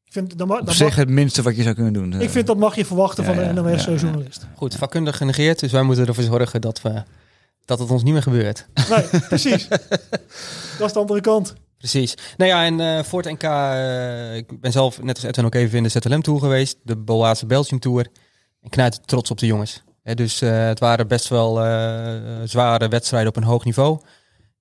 [0.05, 2.21] Ik vind, dan Op dan zich mag, het minste wat je zou kunnen doen.
[2.21, 3.75] ik vind dat mag je verwachten Ja, van ja, een ja, ja.
[3.89, 4.47] NOS-journalist.
[4.55, 7.03] Goed, vakkundig genegeerd, dus wij moeten ervoor zorgen dat, we,
[7.65, 8.67] dat het ons niet meer gebeurt.
[8.89, 9.67] Nee, precies.
[10.77, 11.53] dat is de andere kant.
[11.77, 12.17] Precies.
[12.37, 13.43] Nou ja, en voor het NK,
[14.35, 17.45] ik ben zelf net als Edwin ook even in de ZLM Tour geweest, de Boase
[17.45, 18.07] Belgium Tour.
[18.61, 19.83] En knijt trots op de jongens.
[20.15, 23.99] Dus eh, het waren best wel eh, zware wedstrijden op een hoog niveau.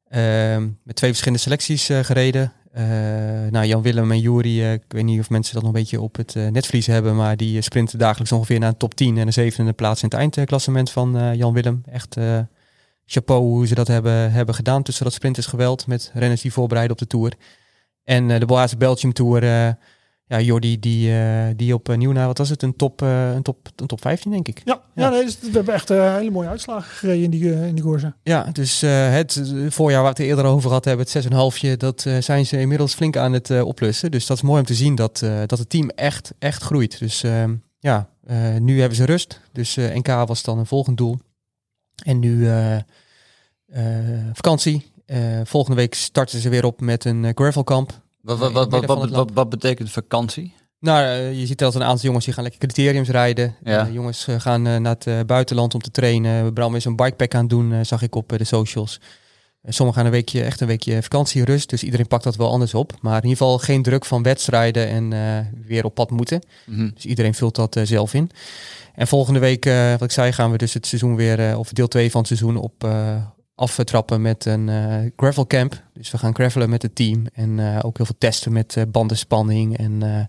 [0.09, 2.53] Ehm, met twee verschillende selecties eh, gereden.
[3.51, 6.17] Nou, Jan Willem en Juri, ik weet niet of mensen dat nog een beetje op
[6.17, 9.73] het netvlies hebben, maar die sprinten dagelijks ongeveer naar een top 10 en een zevende
[9.73, 11.83] plaats in het eindklassement van Jan Willem.
[11.91, 12.17] Echt
[13.07, 16.99] chapeau hoe ze dat hebben, hebben gedaan tussen dat sprintersgeweld met renners die voorbereiden op
[16.99, 17.33] de Tour.
[18.07, 19.69] En eh, de Boase Belgium Tour, eh,
[20.27, 23.69] ja, Jordi die, eh, die op uh, Nieuwna, wat was het, een top, een, top,
[23.77, 24.61] een top 15 denk ik.
[24.65, 25.05] Ja, ja.
[25.05, 25.11] Ja.
[25.11, 28.17] nee, dus we hebben echt hele mooie uitslagen gereden in die, in die koersen.
[28.23, 32.47] Ja, dus het voorjaar waar we het eerder over gehad hebben, het 6,5, dat zijn
[32.47, 34.11] ze inmiddels flink aan het oplussen.
[34.11, 36.99] Dus dat is mooi om te zien dat, dat het team echt, echt groeit.
[36.99, 38.09] Dus ehm, ja,
[38.59, 39.41] nu hebben ze rust.
[39.53, 41.19] Dus NK was dan een volgend doel.
[42.05, 42.83] En nu eh, eh,
[44.33, 44.93] vakantie.
[45.07, 48.01] Eh, volgende week starten ze weer op met een gravelkamp.
[48.21, 50.55] Wat, wat, wat, wat, wat, betekent vakantie?
[50.81, 53.57] Nou, je ziet dat een aantal jongens die gaan lekker criteriums rijden.
[53.65, 53.89] Ja.
[53.93, 56.53] Jongens gaan naar het buitenland om te trainen.
[56.53, 59.01] Bram is een bikepack aan het doen, zag ik op de socials.
[59.69, 61.71] Sommigen gaan een weekje, echt een weekje vakantie, rust.
[61.71, 62.93] Dus iedereen pakt dat wel anders op.
[63.01, 65.13] Maar in ieder geval geen druk van wedstrijden en
[65.67, 66.43] weer op pad moeten.
[66.65, 66.91] Mhm.
[66.95, 68.31] Dus iedereen vult dat zelf in.
[68.95, 72.11] En volgende week, wat ik zei, gaan we dus het seizoen weer, of deel 2
[72.11, 72.89] van het seizoen op,
[73.55, 74.71] aftrappen met een
[75.17, 75.83] gravel camp.
[75.95, 79.99] Dus we gaan gravelen met het team en ook heel veel testen met bandenspanning en
[79.99, 80.29] nou,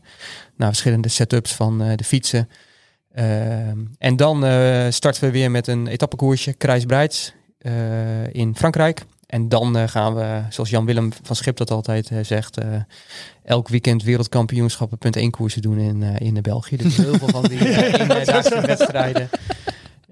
[0.58, 2.50] verschillende setups van de fietsen.
[3.98, 4.38] En dan
[4.94, 7.34] starten we weer met een etappekoersje, Kruisbreids,
[8.32, 9.06] in Frankrijk.
[9.28, 12.58] En dan gaan we, zoals Jan-Willem van Schip dat altijd zegt,
[13.44, 16.78] elk weekend wereldkampioenschappen punt één koersen doen in, in België.
[16.78, 19.30] Dus heel veel van die uh, wedstrijden.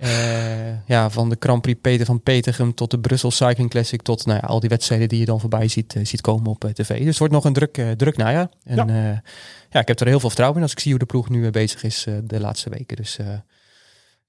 [0.02, 4.26] Uh, ja, van de Grand Prix Peter van Petergem tot de Brussel Cycling Classic tot
[4.26, 6.72] nou ja, al die wedstrijden die je dan voorbij ziet, uh, ziet komen op uh,
[6.72, 6.98] tv.
[6.98, 8.50] Dus het wordt nog een druk, druk najaar.
[8.64, 9.22] En ja.
[9.70, 11.50] ja, ik heb er heel veel vertrouwen in als ik zie hoe de ploeg nu
[11.50, 12.96] bezig is de laatste weken.
[12.96, 13.18] Dus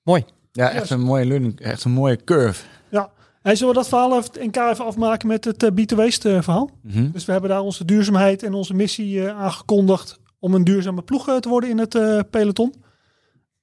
[0.02, 0.24] mooi.
[0.52, 2.64] Ja, echt een mooie learning, echt een mooie curve.
[2.88, 3.10] Ja,
[3.46, 6.70] en zullen we dat verhaal even, NK even afmaken met het Beat the Waste verhaal?
[6.82, 7.10] Mm -hmm.
[7.12, 11.48] Dus we hebben daar onze duurzaamheid en onze missie aangekondigd om een duurzame ploeg te
[11.48, 12.74] worden in het peloton.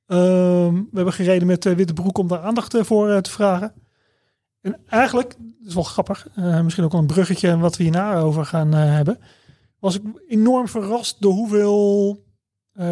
[0.07, 3.73] Um, we hebben gereden met Witte Broek om daar aandacht voor te vragen.
[4.61, 6.27] En eigenlijk, dat is wel grappig,
[6.63, 9.19] misschien ook wel een bruggetje wat we hierna over gaan hebben.
[9.79, 12.23] Was ik enorm verrast door hoeveel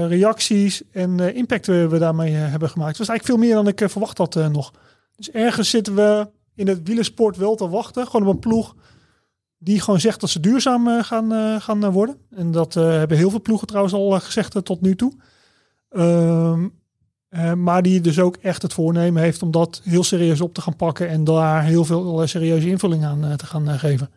[0.07, 2.97] reacties en impact we, we daarmee hebben gemaakt.
[2.97, 4.73] Het was eigenlijk veel meer dan ik verwacht had nog.
[5.15, 8.07] Dus ergens zitten we in het wielersport wel te wachten.
[8.07, 8.75] Gewoon op een ploeg
[9.57, 12.17] die gewoon zegt dat ze duurzaam gaan, gaan worden.
[12.29, 15.13] En dat hebben heel veel ploegen trouwens al gezegd tot nu toe.
[15.89, 16.79] Um,
[17.31, 20.61] uh, maar die dus ook echt het voornemen heeft om dat heel serieus op te
[20.61, 24.09] gaan pakken en daar heel veel serieuze invulling aan uh, te gaan uh, geven.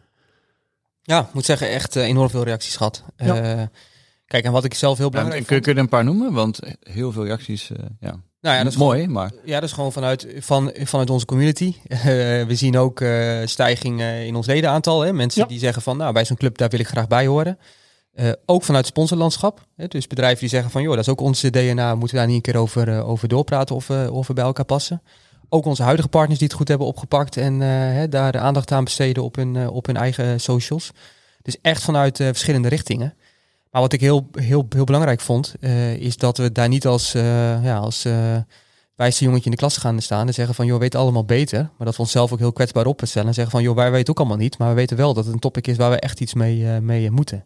[1.03, 3.05] Ja, ik moet zeggen, echt enorm veel reacties gehad.
[3.17, 3.71] Ja.
[4.27, 6.33] kijk, en wat ik zelf heel belangrijk ja, kun, kun, je er een paar noemen?
[6.33, 7.71] Want heel veel reacties,
[8.01, 8.21] ja.
[8.45, 9.33] Nou ja, dat is mooi, gewoon, maar...
[9.45, 11.75] Ja, dat is gewoon vanuit, van, vanuit onze community.
[12.51, 13.05] we zien ook
[13.45, 15.01] stijging in ons ledenaantal.
[15.01, 15.13] Hè?
[15.13, 15.49] Mensen ja.
[15.49, 17.59] die zeggen van, nou, bij zo'n club daar wil ik graag bij horen.
[18.15, 19.67] Uh, ook vanuit sponsorlandschap.
[19.77, 22.27] Hè, dus bedrijven die zeggen van joh, dat is ook onze DNA, moeten we daar
[22.27, 25.03] niet een keer over, uh, over doorpraten of, uh, of we bij elkaar passen.
[25.49, 28.85] Ook onze huidige partners die het goed hebben opgepakt en hè, daar de aandacht aan
[28.85, 30.91] besteden op hun, op hun eigen socials.
[31.43, 33.15] Dus echt vanuit verschillende richtingen.
[33.75, 35.55] Maar wat ik heel, heel, heel belangrijk vond,
[35.99, 38.07] is dat we daar niet als, ja, als
[38.97, 41.59] wijste jongetje in de klas gaan staan en zeggen van joh, we weten allemaal beter.
[41.59, 44.19] Maar dat we onszelf ook heel kwetsbaar opstellen en zeggen van joh, wij weten ook
[44.19, 44.59] allemaal niet.
[44.59, 47.11] Maar we weten wel dat het een topic is waar we echt iets mee, mee
[47.11, 47.45] moeten.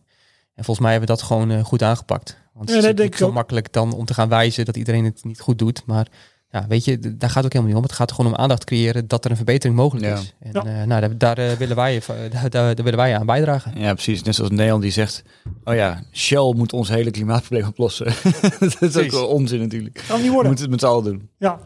[0.55, 2.37] En volgens mij hebben we dat gewoon uh, goed aangepakt.
[2.55, 5.41] Want het is niet zo makkelijk dan om te gaan wijzen dat iedereen het niet
[5.41, 5.83] goed doet.
[5.87, 6.07] Maar
[6.51, 7.83] ja, weet je, daar gaat het ook helemaal niet om.
[7.83, 10.15] Het gaat er gewoon om aandacht creëren dat er een verbetering mogelijk ja.
[10.15, 10.35] is.
[10.39, 10.81] En ja.
[10.81, 13.81] uh, nou, daar, daar, uh, willen wij, daar, daar, willen wij aan bijdragen.
[13.81, 14.23] Ja, precies.
[14.23, 15.23] Net zoals Nederland die zegt,
[15.65, 18.07] oh ja, Shell moet ons hele klimaatprobleem oplossen.
[18.59, 20.05] dat is ook wel onzin natuurlijk.
[20.09, 20.43] Kan niet worden.
[20.43, 21.29] We moeten het met z'n allen doen.
[21.39, 21.61] Ja.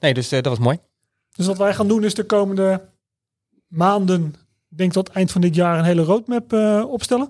[0.00, 0.78] Nee, dus dat was mooi.
[1.36, 2.88] Dus wat wij gaan doen is de komende
[3.66, 4.34] maanden,
[4.70, 6.52] ik denk tot eind van dit jaar, een hele roadmap
[6.88, 7.28] opstellen.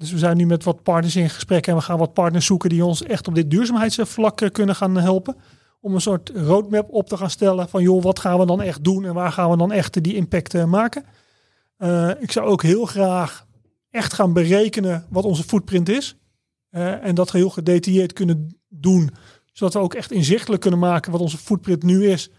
[0.00, 2.68] Dus we zijn nu met wat partners in gesprek en we gaan wat partners zoeken
[2.68, 5.36] die ons echt op dit duurzaamheidsvlak eh, kunnen gaan helpen.
[5.80, 8.84] Om een soort roadmap op te gaan stellen van joh, wat gaan we dan echt
[8.84, 11.04] doen en waar gaan we dan echt die impact uh, maken.
[11.78, 13.46] Uh, ik zou ook heel graag
[13.90, 16.16] echt gaan berekenen wat onze footprint is.
[16.70, 19.10] Uh, en dat heel gedetailleerd kunnen doen,
[19.52, 22.30] zodat we ook echt inzichtelijk kunnen maken wat onze footprint nu is.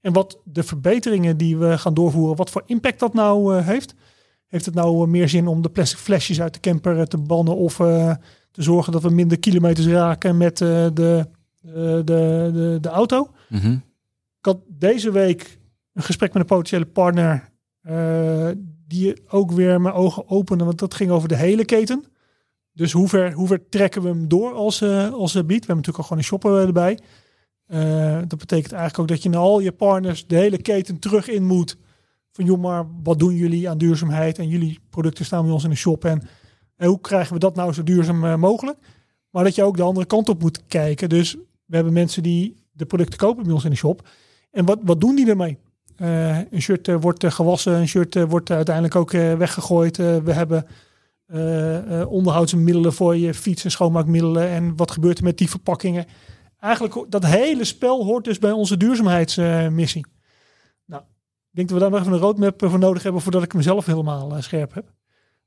[0.00, 3.94] En wat de verbeteringen die we gaan doorvoeren, wat voor impact dat nou heeft.
[4.46, 7.76] Heeft het nou meer zin om de plastic flesjes uit de camper te bannen of
[8.50, 11.26] te zorgen dat we minder kilometers raken met de,
[11.60, 13.30] de, de, de, auto?
[13.48, 13.82] Mm -hmm.
[14.38, 15.58] Ik had deze week
[15.92, 17.48] een gesprek met een potentiële partner
[17.82, 18.48] uh,
[18.86, 22.04] die ook weer mijn ogen opende, want dat ging over de hele keten.
[22.72, 25.46] Dus hoe ver, hoe ver trekken we hem door als, als bied?
[25.46, 26.98] We hebben natuurlijk al gewoon een shopper erbij.
[28.26, 31.44] dat betekent eigenlijk ook dat je naar al je partners de hele keten terug in
[31.44, 31.76] moet
[32.32, 34.38] van joh, maar wat doen jullie aan duurzaamheid?
[34.38, 36.04] En jullie producten staan bij ons in de shop.
[36.04, 36.22] En,
[36.76, 38.78] en hoe krijgen we dat nou zo duurzaam uh, mogelijk?
[39.30, 41.08] Maar dat je ook de andere kant op moet kijken.
[41.08, 41.36] Dus
[41.70, 44.08] we hebben mensen die de producten kopen bij ons in de shop.
[44.50, 45.58] En wat, wat doen die ermee?
[45.96, 49.96] Uh, een shirt uh, wordt gewassen, een shirt wordt uiteindelijk ook weggegooid.
[49.96, 50.66] we hebben
[52.08, 54.48] onderhoudsmiddelen voor je fiets en schoonmaakmiddelen.
[54.48, 56.06] En wat gebeurt er met die verpakkingen?
[56.58, 60.06] Eigenlijk dat hele spel hoort dus bij onze duurzaamheidsmissie.
[61.50, 63.86] Ik denk dat we daar nog even een roadmap voor nodig hebben voordat ik mezelf
[63.86, 64.92] helemaal scherp heb.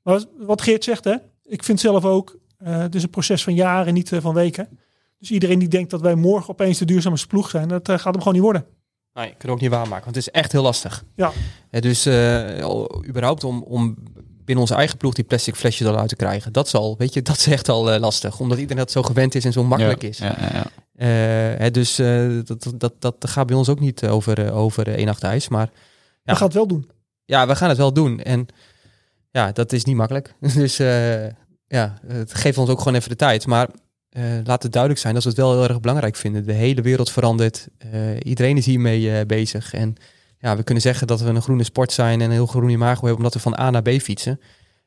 [0.02, 3.94] Maar wat Geert zegt, hè, ik vind zelf ook, het is een proces van jaren,
[3.94, 4.78] niet van weken.
[5.18, 8.18] Dus iedereen die denkt dat wij morgen opeens de duurzaamste ploeg zijn, dat gaat hem
[8.18, 8.66] gewoon niet worden.
[9.12, 11.04] Nee, ik kan ook niet waarmaken, want het is echt heel lastig.
[11.14, 11.32] Ja.
[11.70, 12.06] dus
[13.06, 13.96] überhaupt om, om
[14.44, 17.14] binnen onze eigen ploeg die plastic flesjes al uit te krijgen, dat is al, weet
[17.14, 18.40] je, dat is echt al lastig.
[18.40, 20.18] Omdat iedereen dat zo gewend is en zo makkelijk ja, is.
[20.18, 20.70] Ja, ja,
[21.58, 21.96] hè, dus
[22.44, 25.70] dat, dat, dat, dat gaat bij ons ook niet over, over één nacht ijs, maar...
[26.22, 26.32] Ja.
[26.32, 26.90] We gaan het wel doen.
[27.24, 28.20] ja, we gaan het wel doen.
[28.20, 28.46] En
[29.34, 30.34] ja, dat is niet makkelijk.
[30.54, 31.26] Dus eh,
[31.66, 33.46] ja, het geeft ons ook gewoon even de tijd.
[33.46, 33.68] Maar
[34.14, 36.46] eh, laat het duidelijk zijn dat we het wel heel erg belangrijk vinden.
[36.46, 37.68] De hele wereld verandert.
[37.78, 37.90] Eh,
[38.22, 39.74] iedereen is hiermee eh, bezig.
[39.74, 39.94] En
[40.38, 43.00] ja, we kunnen zeggen dat we een groene sport zijn en een heel groen imago
[43.00, 44.40] hebben omdat we van A naar B fietsen.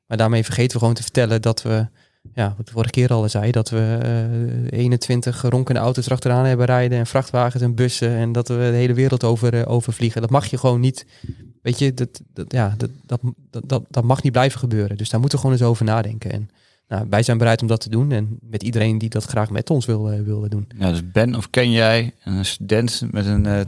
[0.05, 1.87] Maar daarmee vergeten we gewoon te vertellen dat we,
[2.33, 3.97] ja, wat de vorige keer al zei, dat we
[4.71, 8.61] eh 21 ronkende auto's erachteraan hebben rijden en vrachtwagens en bussen en dat we de
[8.61, 10.21] hele wereld over, overvliegen.
[10.21, 11.05] Dat mag je gewoon niet,
[11.61, 14.97] weet je, dat, dat, ja, dat, dat, dat, dat mag niet blijven gebeuren.
[14.97, 16.31] Dus daar moeten we gewoon eens over nadenken.
[16.31, 16.49] En
[16.87, 19.69] nou, wij zijn bereid om dat te doen en met iedereen die dat graag met
[19.69, 20.67] ons wil, eh, wil doen.
[20.77, 23.61] Ja, dus Ben of ken jij een student met een eh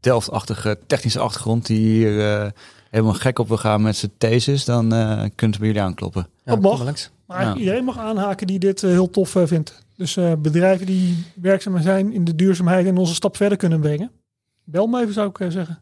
[0.00, 2.50] Delft-achtige technische achtergrond die hier eh,
[2.90, 6.22] helemaal gek op wil gaan met zijn thesis, dan eh kunt u bij jullie aankloppen.
[6.30, 6.76] Ja, Dat kom mag.
[6.76, 7.10] maar langs.
[7.26, 7.56] Maar Ja.
[7.56, 9.82] iedereen mag aanhaken die dit heel tof vindt.
[9.96, 14.10] Dus eh, bedrijven die werkzaam zijn in de duurzaamheid en onze stap verder kunnen brengen.
[14.64, 15.78] Bel me even, zou ik zeggen.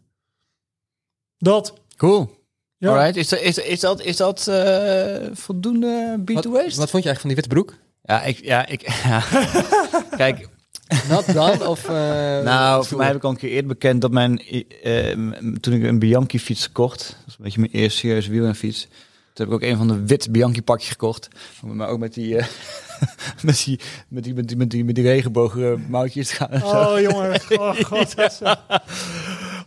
[1.39, 1.75] Dat.
[1.97, 2.36] Cool.
[2.79, 2.91] Ja.
[2.91, 6.87] Alright, is dat, is, is dat, is dat eh, voldoende beat Wat, to wat waste?
[6.87, 7.75] vond je eigenlijk van die witte broek?
[8.03, 9.23] Ja, ik, ja, ik, ja.
[10.17, 10.49] Kijk,
[11.09, 11.67] Nat dan?
[11.67, 11.95] Of, eh,
[12.43, 14.41] nou, voor mij heb ik al een keer eerder bekend dat mijn,
[14.83, 15.13] eh,
[15.61, 18.81] toen ik een Bianchi fiets kocht, dat is een beetje mijn eerste serieuze wielrenfiets,
[19.33, 21.29] toen heb ik ook een van de wit Bianchi pakje gekocht,
[21.63, 22.37] maar ook met die,
[23.43, 25.57] met die, met die, met die, met die, met die regenboog
[25.89, 26.63] mouwtjes gaan.
[26.65, 27.41] Oh jongen.
[27.49, 28.17] Oh god.
[28.17, 28.39] dat is,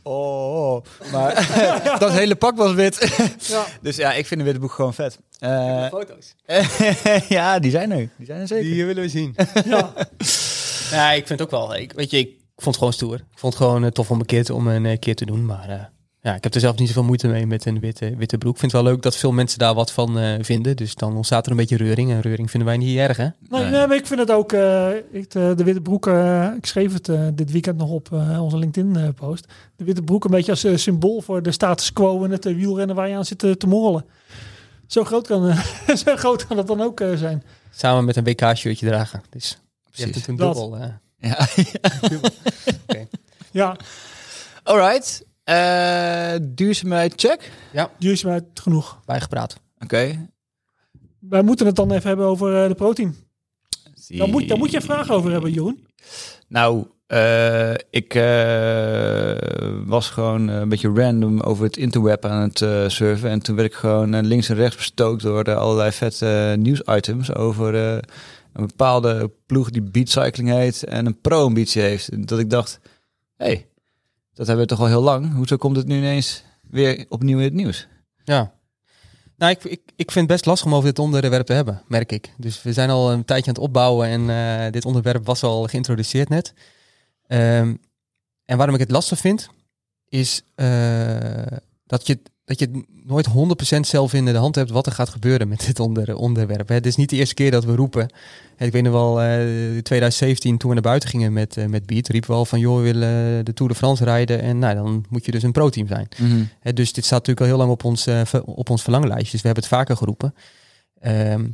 [0.09, 0.83] Oh, oh.
[1.11, 1.33] maar
[1.99, 3.13] dat hele pak was wit.
[3.47, 3.65] ja.
[3.81, 5.19] dus ja, ik vind de witte boek gewoon vet.
[5.39, 6.35] Eh, foto's.
[7.37, 8.09] ja, die zijn er.
[8.17, 8.63] Die zijn er zeker.
[8.63, 9.35] Die willen we zien.
[9.65, 9.93] ja.
[10.91, 11.75] Ja, ik vind het ook wel.
[11.75, 13.15] Ik, weet je, ik vond het gewoon stoer.
[13.15, 15.25] Ik vond het gewoon eh, tof om een keer te, om een eh, keer te
[15.25, 15.45] doen.
[15.45, 15.83] Maar eh,
[16.21, 18.53] ja, ik heb er zelf niet zoveel moeite mee met een witte, witte broek.
[18.53, 20.75] Ik vind het wel leuk dat veel mensen daar wat van eh, vinden.
[20.75, 22.11] Dus dan ontstaat er een beetje reuring.
[22.11, 23.23] En reuring vinden wij niet erg, hè?
[23.23, 23.71] Nee, Nee.
[23.71, 24.53] nee, maar ik vind het ook.
[24.53, 26.07] eh, ik, de, de witte broek.
[26.07, 29.45] eh, ik schreef het eh, dit weekend nog op eh, onze LinkedIn-post.
[29.75, 32.55] de witte broek een beetje als eh, symbool voor de status quo en het eh,
[32.55, 34.05] wielrennen waar je aan zit eh, te morrelen.
[34.87, 37.43] Zo groot kan, eh, zo groot kan het dan ook eh, zijn.
[37.71, 39.21] Samen met een WK-shirtje dragen.
[39.29, 39.55] Dus je
[40.03, 40.25] hebt Precies.
[40.27, 40.53] het Dat.
[40.55, 41.47] dubbel eh, Ja.
[43.51, 43.75] Ja,
[44.63, 45.25] Alright.
[45.49, 47.51] Eh duurzaamheid check.
[47.97, 49.01] duurzaamheid genoeg.
[49.05, 49.59] bijgepraat.
[49.79, 50.29] Oké.
[51.19, 53.15] Wij moeten het dan even hebben over eh, de protein.
[54.07, 55.87] Daar moet, daar moet je een vraag over hebben, Jeroen.
[56.47, 59.35] Nou, eh, ik eh,
[59.85, 63.29] was gewoon een beetje random over het interweb aan het eh, surfen.
[63.29, 67.97] En toen werd ik gewoon links en rechts bestookt door allerlei vette nieuwsitems over eh,
[68.53, 72.27] een bepaalde ploeg die Beat Cycling heet en een pro-ambitie heeft.
[72.27, 72.79] Dat ik dacht,
[73.35, 73.67] hé, hey,
[74.39, 75.33] dat hebben we toch al heel lang.
[75.33, 77.87] Hoezo komt het nu ineens weer opnieuw in het nieuws?
[78.23, 78.53] Ja.
[79.37, 82.11] Nou, ik, ik, ik vind het best lastig om over dit onderwerp te hebben, merk
[82.11, 82.33] ik.
[82.37, 85.67] Dus we zijn al een tijdje aan het opbouwen en eh, dit onderwerp was al
[85.67, 86.53] geïntroduceerd net.
[87.27, 87.75] Ehm,
[88.45, 89.49] en waarom ik het lastig vind,
[90.07, 93.27] is eh, dat, je, dat je nooit
[93.75, 96.67] 100% zelf in de hand hebt wat er gaat gebeuren met dit onder, onderwerp.
[96.67, 98.09] Het is niet de eerste keer dat we roepen.
[98.57, 102.07] Ik weet nog wel, eh 2017 toen we naar buiten gingen met, eh, met Beat,
[102.07, 104.41] riepen we al van joh, we willen de Tour de France rijden.
[104.41, 106.07] En nou, dan moet je dus een pro-team zijn.
[106.59, 109.31] Hè, dus dit staat natuurlijk al heel lang op ons, eh, op ons verlanglijstje.
[109.31, 110.33] Dus we hebben het vaker geroepen.
[110.99, 111.45] Ehm,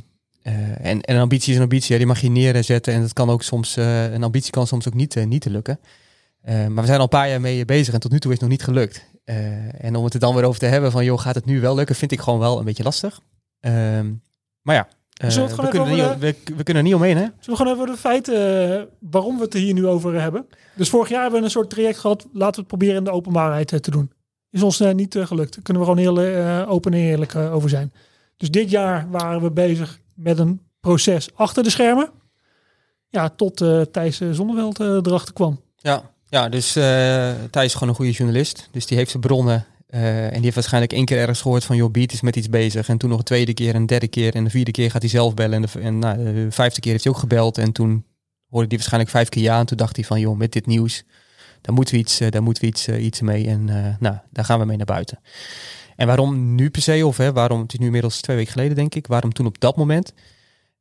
[0.42, 0.52] eh,
[0.86, 1.92] en, en een ambitie is een ambitie.
[1.92, 2.94] hè, Die mag je neerzetten.
[2.94, 5.78] En dat kan ook soms, een ambitie kan soms ook niet, niet te lukken.
[6.44, 8.48] Maar we zijn al een paar jaar mee bezig en tot nu toe is het
[8.48, 9.06] nog niet gelukt.
[9.26, 11.60] Eh, en om het er dan weer over te hebben van, joh, gaat het nu
[11.60, 13.20] wel lukken, vind ik gewoon wel een beetje lastig.
[13.60, 14.12] Ehm,
[14.62, 17.22] maar ja, eh, we kunnen er we, we kunnen er niet omheen, hè?
[17.22, 18.34] Zullen we gewoon even de feiten
[18.78, 20.46] eh, waarom we het er hier nu over hebben?
[20.74, 22.26] Dus vorig jaar hebben we een soort traject gehad.
[22.32, 24.12] Laten we het proberen in de openbaarheid te doen.
[24.50, 25.54] Is ons niet gelukt.
[25.54, 27.92] Daar kunnen we gewoon heel open en eerlijk over zijn.
[28.36, 32.10] Dus dit jaar waren we bezig met een proces achter de schermen.
[33.08, 33.56] Ja, tot
[33.92, 35.60] Thijs Zonneveld erachter kwam.
[35.76, 38.68] Ja, ja dus eh Thijs is gewoon een goede journalist.
[38.70, 39.66] Dus die heeft zijn bronnen.
[39.86, 41.76] eh, en die heeft waarschijnlijk één keer ergens gehoord van...
[41.76, 42.88] joh, Beat is met iets bezig.
[42.88, 44.34] En toen nog een tweede keer, een derde keer...
[44.34, 45.64] en de vierde keer gaat hij zelf bellen.
[45.64, 47.58] En de, nou, de vijfde keer heeft hij ook gebeld.
[47.58, 48.04] En toen
[48.48, 49.58] hoorde hij waarschijnlijk vijf keer ja.
[49.58, 51.02] En toen dacht hij van, joh, met dit nieuws...
[51.60, 53.46] daar moeten we iets, eh, daar moeten we iets, iets mee.
[53.46, 53.64] En
[54.00, 55.18] nou, daar gaan we mee naar buiten.
[55.96, 57.06] En waarom nu per se?
[57.06, 59.06] Of hè, waarom, het is nu inmiddels twee weken geleden, denk ik.
[59.06, 60.12] Waarom toen op dat moment?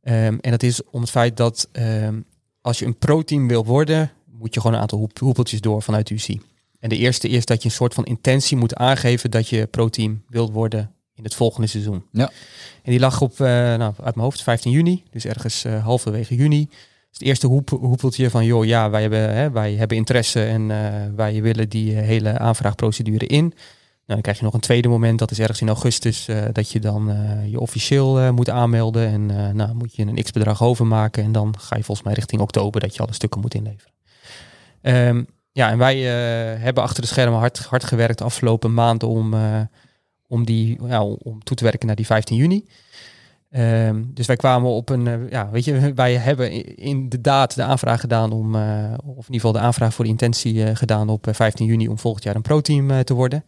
[0.01, 1.69] Ehm, en dat is om het feit dat...
[1.71, 2.19] ehm,
[2.61, 4.11] als je een pro-team wil worden,
[4.45, 6.37] moet je gewoon een aantal hoep- hoepeltjes door vanuit UC.
[6.79, 10.23] En de eerste is dat je een soort van intentie moet aangeven dat je pro-team
[10.27, 12.03] wilt worden in het volgende seizoen.
[12.11, 12.29] Ja.
[12.83, 16.35] En die lag op, eh, nou, uit mijn hoofd, 15 juni, dus ergens eh, halverwege
[16.35, 16.65] juni.
[16.65, 20.71] Dus het eerste hoep, hoepeltje van, joh, ja, wij hebben, hè, wij hebben interesse en
[20.71, 23.43] eh, wij willen die hele aanvraagprocedure in.
[23.43, 23.53] Nou,
[24.05, 27.15] dan krijg je nog een tweede moment, dat is ergens in augustus, dat je dan
[27.49, 29.07] je officieel moet aanmelden.
[29.07, 31.23] En nou, moet je een x-bedrag overmaken.
[31.23, 33.94] En dan ga je volgens mij richting oktober dat je alle stukken moet inleveren.
[34.85, 39.07] Ehm, ja, en wij eh, hebben achter de schermen hard, hard gewerkt de afgelopen maanden
[39.07, 39.61] om, eh,
[40.27, 42.65] om, die, ja, om toe te werken naar die 15 juni.
[43.49, 47.99] Ehm, dus wij kwamen op een, eh, ja, weet je, wij hebben inderdaad de aanvraag
[47.99, 51.65] gedaan om, of in ieder geval de aanvraag voor de intentie gedaan op eh, 15
[51.65, 53.43] juni om volgend jaar een pro-team te worden.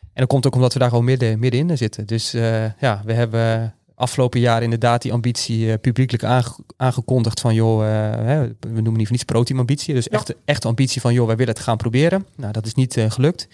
[0.00, 2.06] En dat komt ook omdat we daar gewoon midden, middenin zitten.
[2.06, 2.30] Dus
[2.78, 8.14] ja, we hebben afgelopen jaar inderdaad die ambitie eh, publiekelijk aange- aangekondigd van joh, eh,
[8.26, 9.94] hè, we noemen niet voor niets pro-team ambitie.
[9.94, 10.18] Dus Ja.
[10.18, 12.26] echt, echt ambitie van joh, wij willen het gaan proberen.
[12.36, 13.48] Nou, dat is niet eh, gelukt.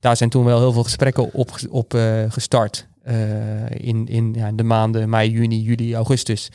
[0.00, 1.94] Daar zijn toen wel heel veel gesprekken op, op
[2.28, 2.86] gestart.
[3.68, 6.50] in, in ja, de maanden mei, juni, juli, augustus.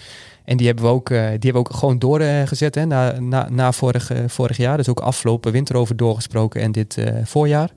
[0.45, 3.71] En die hebben we ook, die hebben we ook gewoon doorgezet hè, na, na, na
[3.71, 4.77] vorig, vorig jaar.
[4.77, 7.69] Dus ook afgelopen winter over doorgesproken en dit voorjaar.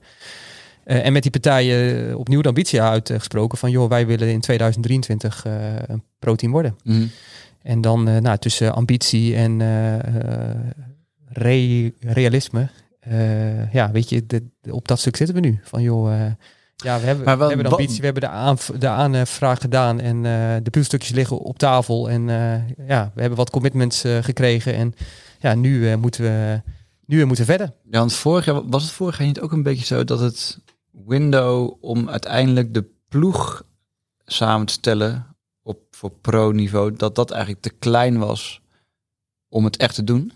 [0.85, 4.39] Eh, en met die partijen eh, opnieuw de ambitie uitgesproken van joh, wij willen in
[4.41, 5.53] 2023 eh,
[5.87, 6.75] een pro-team worden.
[6.83, 7.05] Mhm.
[7.61, 9.95] En dan eh, nou, tussen ambitie en eh,
[10.49, 10.55] eh,
[11.27, 12.69] re- realisme.
[12.99, 15.59] eh, ja, weet je, de- op dat stuk zitten we nu.
[15.63, 16.31] Van joh, eh,
[16.75, 19.99] ja, we hebben, wel- we hebben de ambitie, we hebben de, aanv- de aanvraag gedaan
[19.99, 20.31] en eh,
[20.63, 22.09] de puzzelstukjes liggen op tafel.
[22.09, 24.73] En eh, ja, we hebben wat commitments eh, gekregen.
[24.75, 24.93] En
[25.39, 26.61] ja, nu eh, moeten we
[27.05, 27.71] nu eh, moeten we verder.
[27.91, 30.59] Ja, want vorig jaar was het vorig jaar niet ook een beetje zo dat het
[31.05, 33.63] window om uiteindelijk de ploeg
[34.25, 38.61] samen te stellen op voor pro-niveau, dat dat eigenlijk te klein was
[39.49, 40.31] om het echt te doen?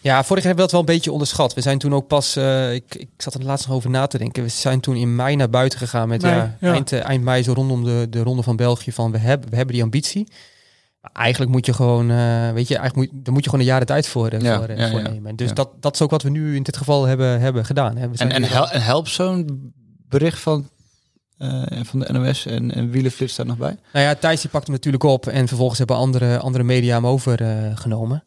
[0.00, 1.54] Ja, vorig jaar hebben we dat wel een beetje onderschat.
[1.54, 4.18] We zijn toen ook pas, eh, ik, ik zat er laatst nog over na te
[4.18, 4.42] denken.
[4.42, 6.72] We zijn toen in mei naar buiten gegaan met ja, ja.
[6.72, 9.56] Eind, eh, eind mei zo rondom de, de ronde van België van we hebben, we
[9.56, 10.28] hebben die ambitie.
[11.00, 13.70] Maar eigenlijk moet je gewoon, eh, weet je, eigenlijk moet, daar moet je gewoon een
[13.70, 15.08] jaar de tijd voor, Ja, voor, ja, voor ja.
[15.08, 15.30] nemen.
[15.30, 15.54] En dus Ja.
[15.54, 17.96] dat, dat is ook wat we nu in dit geval hebben, hebben gedaan.
[17.96, 18.02] Hè.
[18.04, 19.72] We En, zijn en, hel, en helpt zo'n
[20.18, 20.68] bericht van,
[21.38, 23.76] eh, van de NOS en, en Wielenflits daar nog bij?
[23.92, 27.06] Nou ja, Thijs die pakt hem natuurlijk op en vervolgens hebben andere, andere media hem
[27.06, 28.24] overgenomen.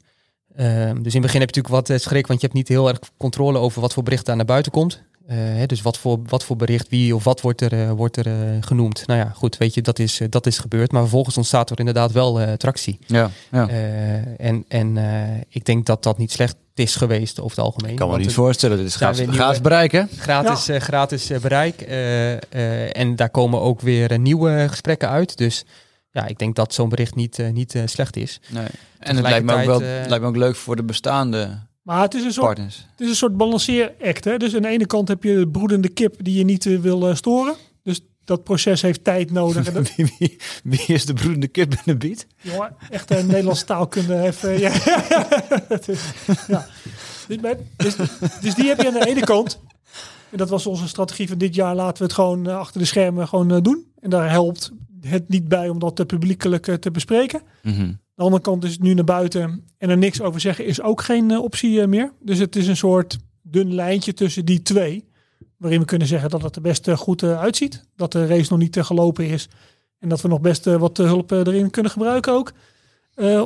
[0.56, 2.68] Ehm, dus in het begin heb je natuurlijk wat eh, schrik, want je hebt niet
[2.68, 5.02] heel erg controle over wat voor bericht daar naar buiten komt.
[5.28, 8.18] Eh, hè, dus wat voor, wat voor bericht, wie of wat wordt er, eh, wordt
[8.18, 9.08] er eh, genoemd.
[9.08, 10.92] Nou ja, goed, weet je, dat is, eh, dat is gebeurd.
[10.92, 13.00] Maar vervolgens ontstaat er inderdaad wel eh, tractie.
[13.06, 13.68] Ja, ja.
[13.68, 17.92] Eh, en en eh, ik denk dat dat niet slecht is geweest over het algemeen.
[17.92, 18.78] Ik kan me niet het- voorstellen.
[18.78, 20.10] Dit is gratis, weer nieuwe- gratis bereiken.
[20.18, 21.82] Gratis, eh, gratis eh, bereik.
[21.82, 25.38] eh, eh, en daar komen ook weer eh, nieuwe gesprekken uit.
[25.38, 25.66] Dus
[26.12, 28.40] ja, ik denk dat zo'n bericht niet, eh, niet eh, slecht is.
[28.50, 28.66] Nee.
[29.00, 32.02] En het lijkt me, ook wel, eh, lijkt me ook leuk voor de bestaande Maar
[32.02, 32.86] het is een soort, partners.
[32.92, 34.24] het is een soort balanceeract.
[34.24, 34.38] Hè?
[34.38, 37.10] Dus aan de ene kant heb je de broedende kip die je niet eh, wil
[37.10, 37.56] eh, storen.
[38.28, 39.68] Dat proces heeft tijd nodig.
[39.68, 42.28] En dat, wie, wie, wie is de broedende kip in de biet?
[42.42, 44.60] jongen, echt een Nederlandse taalkunde even.
[44.60, 44.72] Ja,
[45.68, 46.04] Het is-
[46.48, 46.68] ja.
[47.28, 47.96] Dus, dus,
[48.42, 49.60] dus die heb je aan de ene kant.
[50.32, 51.76] En dat was onze strategie van dit jaar.
[51.76, 53.86] Laten we het gewoon eh, achter de schermen gewoon eh, doen.
[54.00, 57.42] En daar helpt het niet bij om dat eh, publiekelijk eh, te bespreken.
[57.64, 57.82] Mhm.
[57.82, 60.82] Aan de andere kant is het nu naar buiten en er niks over zeggen is
[60.82, 62.12] ook geen eh, optie eh, meer.
[62.22, 65.06] Dus het is een soort dun lijntje tussen die twee.
[65.58, 67.86] Waarin we kunnen zeggen dat het er best eh, goed eh, uitziet.
[67.96, 69.50] Dat de race nog niet eh, gelopen is.
[70.00, 72.52] En dat we nog best wat hulp erin kunnen gebruiken ook.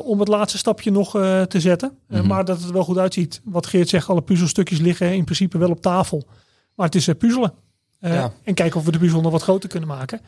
[0.04, 1.12] om het laatste stapje nog
[1.48, 1.98] te zetten.
[2.08, 2.28] Mhm.
[2.28, 3.42] maar dat het er wel goed uitziet.
[3.44, 6.28] Wat Geert zegt, alle puzzelstukjes liggen in principe wel op tafel.
[6.76, 7.54] Maar het is puzzelen.
[8.00, 8.34] Ja.
[8.44, 10.22] En kijken of we de puzzel nog wat groter kunnen maken.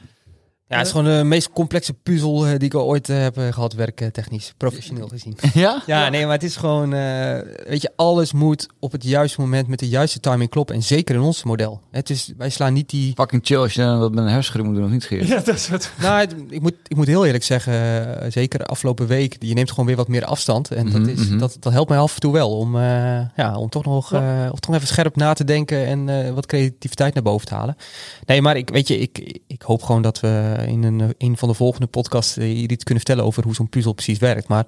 [0.67, 3.53] Ja, het is gewoon de meest complexe puzzel eh, die ik ooit eh, heb eh,
[3.53, 5.37] gehad, werktechnisch, professioneel gezien.
[5.53, 5.83] Ja?
[5.85, 9.67] Ja, nee, maar het is gewoon, eh, weet je, alles moet op het juiste moment
[9.67, 10.75] met de juiste timing kloppen.
[10.75, 11.81] En zeker in ons model.
[11.91, 13.13] Het is, wij slaan niet die...
[13.15, 15.27] Fucking chill als je dan wat met een hersenschudding moet doen, of niet Geert?
[15.33, 15.91] Ja, dat is het.
[16.01, 19.85] Nou, het- ik moet, ik moet heel eerlijk zeggen, zeker afgelopen week, je neemt gewoon
[19.85, 20.71] weer wat meer afstand.
[20.71, 21.37] En Mhm, dat, is, mhm.
[21.37, 22.81] dat, dat helpt mij af en toe wel om, eh,
[23.35, 26.45] ja, om toch nog eh, of toch even scherp na te denken en eh, wat
[26.45, 27.75] creativiteit naar boven te halen.
[28.25, 31.49] Nee, maar ik, weet je, ik, ik hoop gewoon dat we in een, een van
[31.49, 34.47] de volgende podcasts eh, hier iets kunnen vertellen over hoe zo'n puzzel precies werkt.
[34.47, 34.65] Maar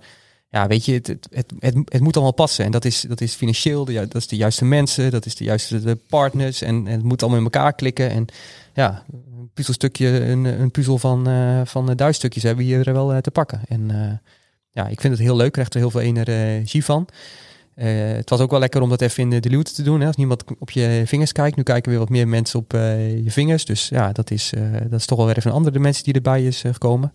[0.50, 2.66] ja, weet je, het, het, het, het, moet allemaal passen.
[2.66, 6.00] En dat is, dat is financieel, dat is de juiste mensen, dat is de juiste
[6.08, 6.62] partners.
[6.62, 8.10] En, het moet allemaal in elkaar klikken.
[8.10, 8.26] En
[8.74, 13.18] ja, een puzzelstukje, een, een puzzel van, eh van stukjes hebben we hier wel eh,
[13.18, 13.62] te pakken.
[13.68, 14.32] En eh,
[14.72, 17.08] ja, ik vind het heel leuk, krijg er heel veel energie van.
[17.76, 20.00] Eh, het was ook wel lekker om dat even in de dilute te doen.
[20.00, 20.08] Hè?
[20.08, 21.56] Als niemand op je vingers kijkt.
[21.56, 23.66] Nu kijken weer wat meer mensen op eh, je vingers.
[23.66, 26.14] Dus ja, dat is, eh, dat is toch wel weer even een andere dimensie die
[26.14, 27.12] erbij is gekomen.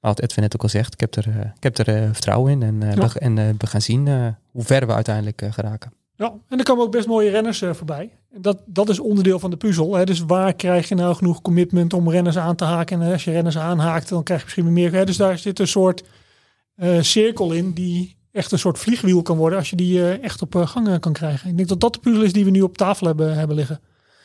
[0.00, 2.62] Maar wat Edwin net ook al zegt, ik heb er, ik heb er vertrouwen in.
[2.62, 3.08] En, Ja.
[3.08, 4.08] we, en we gaan zien
[4.50, 5.92] hoe ver we uiteindelijk geraken.
[6.14, 8.10] Ja, en er komen ook best mooie renners voorbij.
[8.34, 9.94] Dat, dat is onderdeel van de puzzel.
[9.94, 10.04] Hè.
[10.04, 13.02] Dus waar krijg je nou genoeg commitment om renners aan te haken?
[13.02, 14.92] En als je renners aanhaakt, dan krijg je misschien meer.
[14.92, 15.04] Hè.
[15.04, 16.04] Dus daar zit een soort
[17.00, 20.54] cirkel in die echt een soort vliegwiel kan worden als je die eh, echt op
[20.54, 21.50] eh, gang eh, kan krijgen.
[21.50, 23.80] Ik denk dat dat de puzzel is die we nu op tafel hebben, hebben liggen.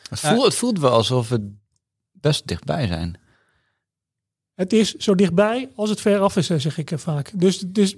[0.08, 1.52] Het, voelt, het voelt wel alsof we
[2.12, 3.18] best dichtbij zijn.
[4.54, 7.32] Het is zo dichtbij als het ver af is, zeg ik vaak.
[7.34, 7.94] Dus, dus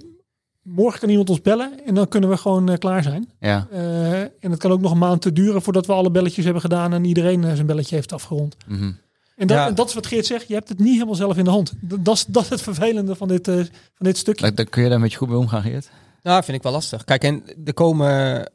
[0.61, 3.29] morgen kan iemand ons bellen en dan kunnen we gewoon klaar zijn.
[3.39, 3.67] Ja.
[3.71, 6.61] Eh, en het kan ook nog een maand te duren voordat we alle belletjes hebben
[6.61, 8.55] gedaan en iedereen zijn belletje heeft afgerond.
[8.67, 8.91] Mhm.
[9.39, 9.67] En dat, Ja.
[9.67, 11.73] en dat is wat Geert zegt, je hebt het niet helemaal zelf in de hand.
[11.81, 13.65] Dat, dat, is, dat is het vervelende van dit, eh, van
[14.05, 14.41] dit stukje.
[14.45, 15.89] Daar, daar kun je daar een beetje goed mee omgaan, Geert.
[16.23, 17.03] Nou, vind ik wel lastig.
[17.03, 18.51] Kijk, en er komen,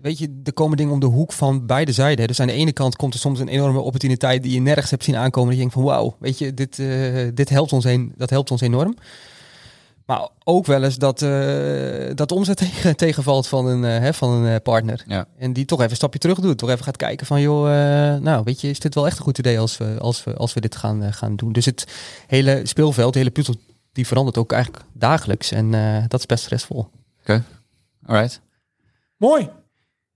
[0.00, 2.20] weet je, er komen dingen om de hoek van beide zijden.
[2.20, 2.26] hè.
[2.26, 5.04] Dus aan de ene kant komt er soms een enorme opportuniteit die je nergens hebt
[5.04, 5.48] zien aankomen.
[5.48, 8.50] Dat je denkt van, wauw, weet je, dit, eh, dit helpt ons een, dat helpt
[8.50, 8.94] ons enorm.
[10.08, 14.30] Maar ook wel eens dat, eh, dat omzet tegen, tegenvalt van een, eh, hè, van
[14.30, 15.04] een eh, partner.
[15.06, 15.26] Ja.
[15.36, 16.58] En die toch even een stapje terug doet.
[16.58, 19.24] Toch even gaat kijken van, joh, eh, nou, weet je, is dit wel echt een
[19.24, 21.52] goed idee als we, als we, als we dit gaan, gaan doen.
[21.52, 21.84] Dus het
[22.26, 23.54] hele speelveld, de hele puzzel,
[23.92, 25.52] die verandert ook eigenlijk dagelijks.
[25.52, 26.90] En eh, dat is best stressvol.
[28.06, 28.40] Alright.
[29.16, 29.50] Mooi.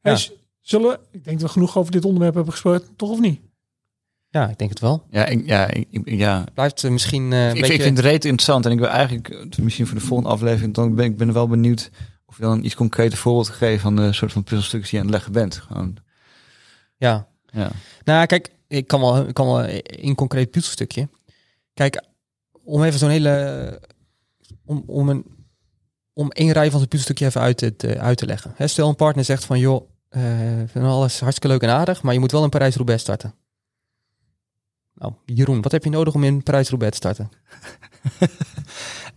[0.01, 0.19] Ja.
[0.61, 3.41] zullen we, ik denk dat we genoeg over dit onderwerp hebben gesproken, toch of niet?
[4.33, 5.07] Ja, ik denk het wel.
[5.11, 6.45] Ja, ik, ja, ik, ja.
[6.55, 7.75] Blijft eh, misschien een ik, beetje...
[7.75, 8.67] ik vind het reet interessant.
[8.67, 11.49] En ik wil eigenlijk, eh, misschien voor de volgende aflevering, dan ben ik ben wel
[11.49, 11.91] benieuwd
[12.27, 15.05] of je dan een iets concreter voorbeeld gegeven van de soort van puzzelstukjes die je
[15.05, 15.57] aan het leggen bent.
[15.57, 15.97] Gewoon,
[16.97, 17.29] Ja.
[17.47, 17.71] ja.
[18.05, 21.09] Nou, kijk, ik kan wel, ik kan wel een concreet puzzelstukje.
[21.75, 22.03] Kijk,
[22.65, 23.81] om even zo'n hele...
[24.65, 25.25] Om, om, een,
[26.13, 28.55] om één rij van zo'n puzzelstukje even uit te, uit te leggen.
[28.59, 29.91] Stel een partner zegt van, joh,
[30.67, 33.35] vind alles hartstikke leuk en aardig, maar je moet wel in Parijs-Roubaix starten.
[35.03, 37.31] Nou, Jeroen, wat heb je nodig om in Parijs-Roubaix te starten?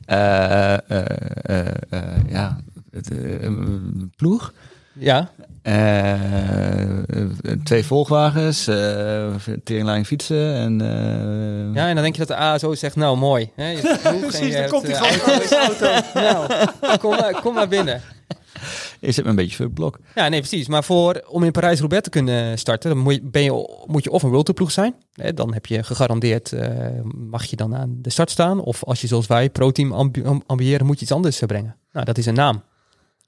[0.05, 2.59] Eh, eh, eh, ja,
[2.91, 4.53] het, een ploeg.
[4.93, 5.29] Ja,
[7.63, 8.63] twee volgwagens,
[9.63, 10.79] teringlijn fietsen en...
[11.73, 13.51] ja, en dan denk je dat de ASO zegt, nou mooi.
[13.55, 15.88] Hè, je Precies, dan komt die auto.
[16.13, 18.01] Nou, kom maar, kom maar binnen.
[19.02, 20.00] Zit me een beetje voor het blok.
[20.16, 20.68] Ja, nee, precies.
[20.68, 24.12] Maar voor, om in Parijs-Roubaix te kunnen starten, dan moet je, ben je, moet je
[24.12, 24.96] of een World ploeg zijn.
[25.14, 26.70] Hè, dan heb je gegarandeerd, eh,
[27.16, 28.60] mag je dan aan de start staan.
[28.60, 31.76] Of als je zoals wij pro-team ambi- am- ambiëren, moet je iets anders brengen.
[31.91, 32.64] Nou, dat is een naam.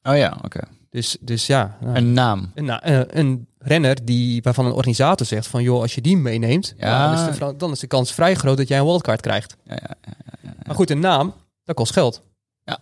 [0.04, 0.60] Oh ja, oké.
[0.90, 2.52] Dus, dus ja, nou, Een naam.
[2.56, 6.18] een, na- eh, een renner die, waarvan een organisator zegt van, joh, als je die
[6.18, 7.16] meeneemt, Ja.
[7.16, 9.56] dan, is de, dan is de kans vrij groot dat jij een wildcard krijgt.
[9.64, 9.96] Ja, ja,
[10.42, 10.54] ja.
[10.66, 12.22] Maar goed, een naam, dat kost geld.
[12.64, 12.80] Ja.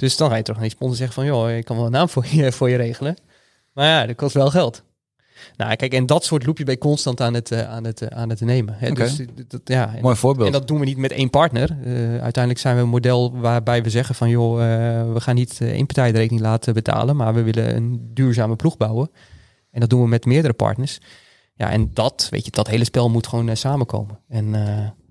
[0.00, 1.90] Dus dan ga je toch naar die sponsor zeggen van, joh, ik kan wel een
[1.90, 3.16] naam voor je, voor je regelen.
[3.72, 4.82] Maar ja, dat kost wel geld.
[5.56, 8.18] Nou, kijk, en dat soort loopje ben je constant aan het, eh, aan het, eh,
[8.18, 8.74] aan het nemen.
[8.78, 8.90] Hè?
[8.90, 10.46] Dus, dat, ja, en, Mooi voorbeeld.
[10.46, 11.76] en dat doen we niet met één partner.
[11.84, 14.56] Eh, uiteindelijk zijn we een model waarbij we zeggen van, joh,
[15.12, 18.76] we gaan niet één partij de rekening laten betalen, maar we willen een duurzame ploeg
[18.76, 19.10] bouwen.
[19.70, 20.98] En dat doen we met meerdere partners.
[21.54, 24.18] Ja, en dat, weet je, dat hele spel moet gewoon samenkomen.
[24.28, 24.54] En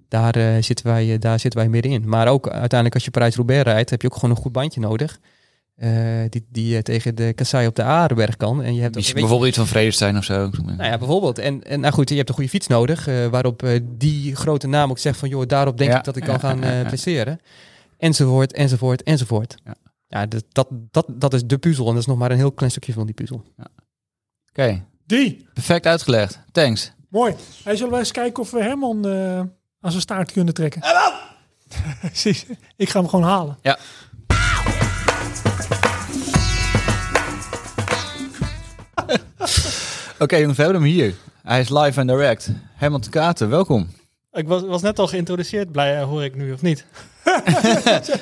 [0.09, 2.09] daar, eh, zitten wij, eh, daar zitten wij middenin.
[2.09, 5.19] Maar ook uiteindelijk als je Parijs-Roubaix rijdt, heb je ook gewoon een goed bandje nodig.
[5.75, 5.91] eh,
[6.29, 8.63] die die tegen de kassei op de Aardenberg kan.
[8.63, 10.49] En je hebt ook, je- bijvoorbeeld iets van Vredestein of zo.
[10.65, 11.37] nou ja, bijvoorbeeld.
[11.37, 14.97] En, en nou goed, je hebt een goede fiets nodig, waarop die grote naam ook
[14.99, 16.83] zegt van, joh, daarop denk Ja, ik dat ik ja, kan gaan ja, ja.
[16.87, 17.39] presteren.
[17.97, 19.55] Enzovoort, enzovoort, enzovoort.
[19.63, 19.75] Ja.
[20.07, 22.51] Ja, dat, dat, dat, dat is de puzzel en dat is nog maar een heel
[22.51, 23.43] klein stukje van die puzzel.
[24.49, 25.47] Oké, Die.
[25.53, 26.39] perfect uitgelegd.
[26.51, 26.91] Thanks.
[27.09, 27.35] Mooi.
[27.63, 29.41] Hey, zullen wij eens kijken of we Herman eh,
[29.81, 30.81] aan zijn staart kunnen trekken?
[32.01, 32.45] Precies.
[32.75, 33.57] Ik ga hem gewoon halen.
[33.61, 33.77] Ja.
[40.19, 41.15] Oké jongens, we hebben hem hier.
[41.43, 42.49] Hij is live en direct.
[42.75, 43.89] Herman de Katen, welkom.
[44.31, 46.85] Ik was, was net al geïntroduceerd, blij eh, hoor ik nu of niet.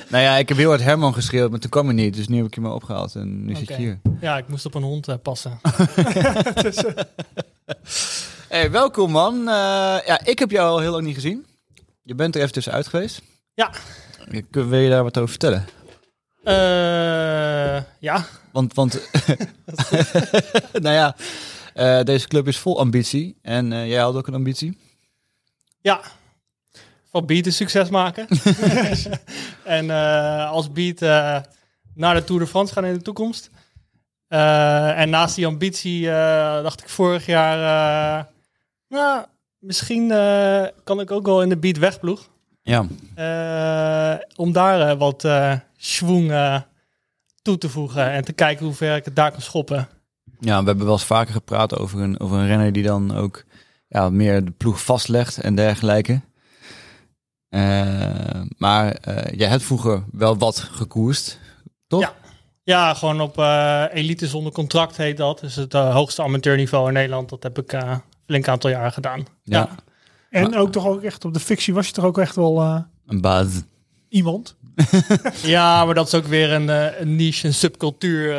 [0.10, 2.16] Nou ja, ik heb heel hard Herman geschreeuwd, maar toen kwam hij niet.
[2.16, 4.00] Dus nu heb ik je maar opgehaald en nu zit je hier.
[4.22, 5.60] Ja, ik moest op een hond eh, passen.
[8.50, 9.40] Hey, welkom man.
[9.40, 9.46] Eh,
[10.06, 11.46] ja, ik heb jou al heel lang niet gezien.
[12.04, 13.22] Je bent er even tussenuit geweest.
[13.54, 13.72] Ja.
[14.52, 15.66] Kun- Wil je daar wat over vertellen?
[16.44, 18.94] Eh, ja, Want, want
[20.86, 21.16] nou ja,
[21.74, 23.38] eh, deze club is vol ambitie.
[23.42, 24.78] En jij had ook een ambitie.
[25.82, 26.02] ja.
[27.12, 28.28] Van Beat een succes maken.
[29.64, 29.90] en
[30.50, 31.00] als Beat
[31.94, 33.50] naar de Tour de France gaan in de toekomst.
[34.28, 36.06] En naast die ambitie
[36.62, 38.28] dacht ik vorig jaar...
[38.90, 39.26] nou,
[39.60, 42.30] misschien eh, kan ik ook wel in de Beat wegploeg.
[42.68, 42.86] Ja.
[43.16, 45.28] Eh, om daar eh, wat
[45.78, 46.62] schwung eh,
[47.42, 49.88] toe te voegen en te kijken hoe ver ik het daar kan schoppen.
[50.40, 53.44] ja, we hebben wel eens vaker gepraat over een, over een renner die dan ook
[53.88, 56.22] ja, meer de ploeg vastlegt en dergelijke.
[58.58, 58.98] Maar
[59.32, 61.40] jij hebt vroeger wel wat gekoerst,
[61.88, 62.02] toch?
[62.02, 62.14] Ja.
[62.64, 63.38] Ja, gewoon op
[63.94, 65.40] elite zonder contract heet dat.
[65.40, 67.30] Dus het hoogste amateurniveau in Nederland.
[67.30, 67.74] Dat heb ik
[68.28, 69.26] flink aantal jaar gedaan.
[69.44, 69.58] Ja.
[70.30, 70.40] Ja.
[70.42, 72.80] En ook toch ook echt op de fictie was je toch ook echt wel eh,
[73.08, 73.48] Een baas.
[74.10, 74.56] iemand?
[75.44, 78.32] Ja, maar dat is ook weer een, eh, een niche, een subcultuur.
[78.32, 78.36] eh,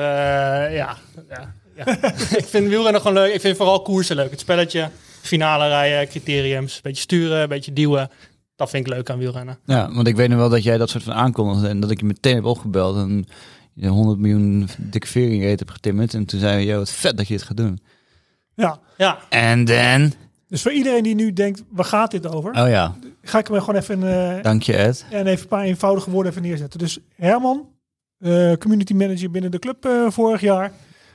[0.76, 0.96] ja,
[1.28, 1.86] ja, ja.
[2.42, 3.34] ik vind wielrennen gewoon leuk.
[3.34, 4.30] Ik vind vooral koersen leuk.
[4.30, 6.74] Het spelletje, finale rijden, criteriums.
[6.74, 8.10] Een beetje sturen, een beetje duwen.
[8.56, 9.58] Dat vind ik leuk aan wielrennen.
[9.64, 12.00] Ja, want ik weet nog wel dat jij dat soort van aankondigde en dat ik
[12.00, 13.26] je meteen heb opgebeld en
[13.74, 16.14] je 100 miljoen dikke vering hebt getimmerd.
[16.14, 17.80] En toen zei je, joh, wat vet dat je het gaat doen.
[18.62, 18.78] Ja.
[18.96, 20.12] Ja, En dan?
[20.48, 22.50] Dus voor iedereen die nu denkt, waar gaat dit over?
[22.50, 25.06] Oh ja, Ga ik hem gewoon even, eh, dank je Ed.
[25.10, 26.78] en even een paar eenvoudige woorden even neerzetten.
[26.78, 27.68] Dus Herman,
[28.18, 30.72] eh, community manager binnen de club eh, vorig jaar.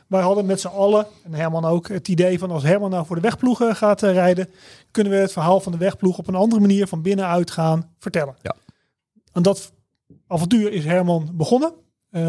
[0.07, 3.15] Wij hadden met z'n allen, en Herman ook, het idee van als Herman nou voor
[3.15, 4.49] de wegploegen gaat rijden,
[4.91, 8.35] kunnen we het verhaal van de wegploeg op een andere manier van binnenuit gaan vertellen.
[8.41, 8.55] Ja.
[9.31, 9.71] En dat
[10.27, 11.73] avontuur is Herman begonnen.
[12.09, 12.23] Eh,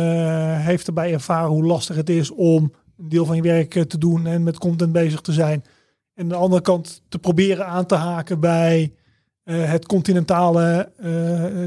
[0.59, 3.99] heeft erbij ervaren hoe lastig het is om een deel van je werk eh, te
[3.99, 5.65] doen en met content bezig te zijn.
[6.15, 8.93] En aan de andere kant te proberen aan te haken bij
[9.45, 11.05] eh, het continentale, eh,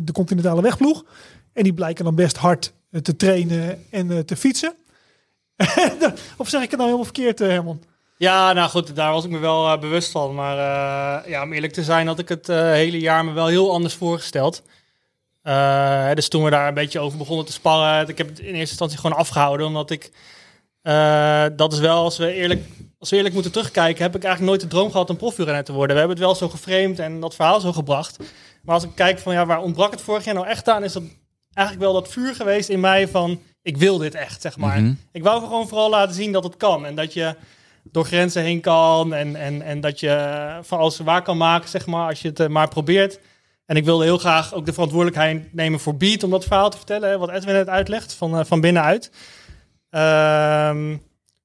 [0.03, 1.05] de continentale wegploeg.
[1.53, 4.73] En die blijken dan best hard te trainen en te fietsen.
[6.37, 7.83] of zeg ik het nou helemaal verkeerd, Herman?
[8.17, 10.35] Ja, nou goed, daar was ik me wel bewust van.
[10.35, 10.57] Maar
[11.29, 14.63] ja, om eerlijk te zijn had ik het hele jaar me wel heel anders voorgesteld.
[16.13, 18.59] Dus toen we daar een beetje over begonnen te sparren, ik heb het in eerste
[18.59, 19.67] instantie gewoon afgehouden.
[19.67, 20.11] Omdat ik,
[20.87, 22.65] eh, dat is wel, als we, eerlijk,
[22.99, 25.73] als we eerlijk moeten terugkijken, heb ik eigenlijk nooit de droom gehad om profielrenner te
[25.73, 25.93] worden.
[25.95, 28.17] We hebben het wel zo geframed en dat verhaal zo gebracht.
[28.61, 30.93] Maar als ik kijk van, ja, waar ontbrak het vorig jaar nou echt aan, is
[30.93, 31.03] dat
[31.53, 34.81] eigenlijk wel dat vuur geweest in mij van, ik wil dit echt, zeg maar.
[34.81, 34.93] Mhm.
[35.11, 36.85] Ik wou gewoon vooral laten zien dat het kan.
[36.85, 37.35] En dat je
[37.83, 39.13] door grenzen heen kan.
[39.13, 42.39] En, en, en dat je van alles waar kan maken, zeg maar, als je het
[42.39, 43.19] eh, maar probeert.
[43.65, 46.77] En ik wilde heel graag ook de verantwoordelijkheid nemen voor Beat om dat verhaal te
[46.77, 49.11] vertellen, wat Edwin net uitlegt, van, eh, van binnenuit.
[49.89, 50.97] Ehm,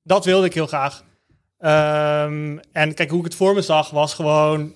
[0.02, 1.04] dat wilde ik heel graag.
[1.58, 4.74] Ehm, en kijk, hoe ik het voor me zag, was gewoon,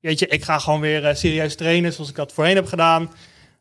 [0.00, 3.10] weet je, ik ga gewoon weer eh, serieus trainen zoals ik dat voorheen heb gedaan.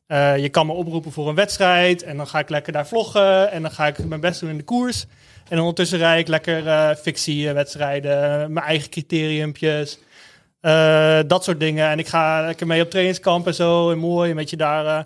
[0.08, 3.51] Eh, je kan me oproepen voor een wedstrijd en dan ga ik lekker daar vloggen
[3.51, 5.05] en dan ga ik mijn best doen in de koers.
[5.49, 9.99] En ondertussen rijd ik lekker eh fictiewedstrijden, mijn eigen criteriumpjes,
[11.28, 11.89] dat soort dingen.
[11.89, 15.05] En ik ga lekker mee op trainingskamp en zo en mooi een beetje daar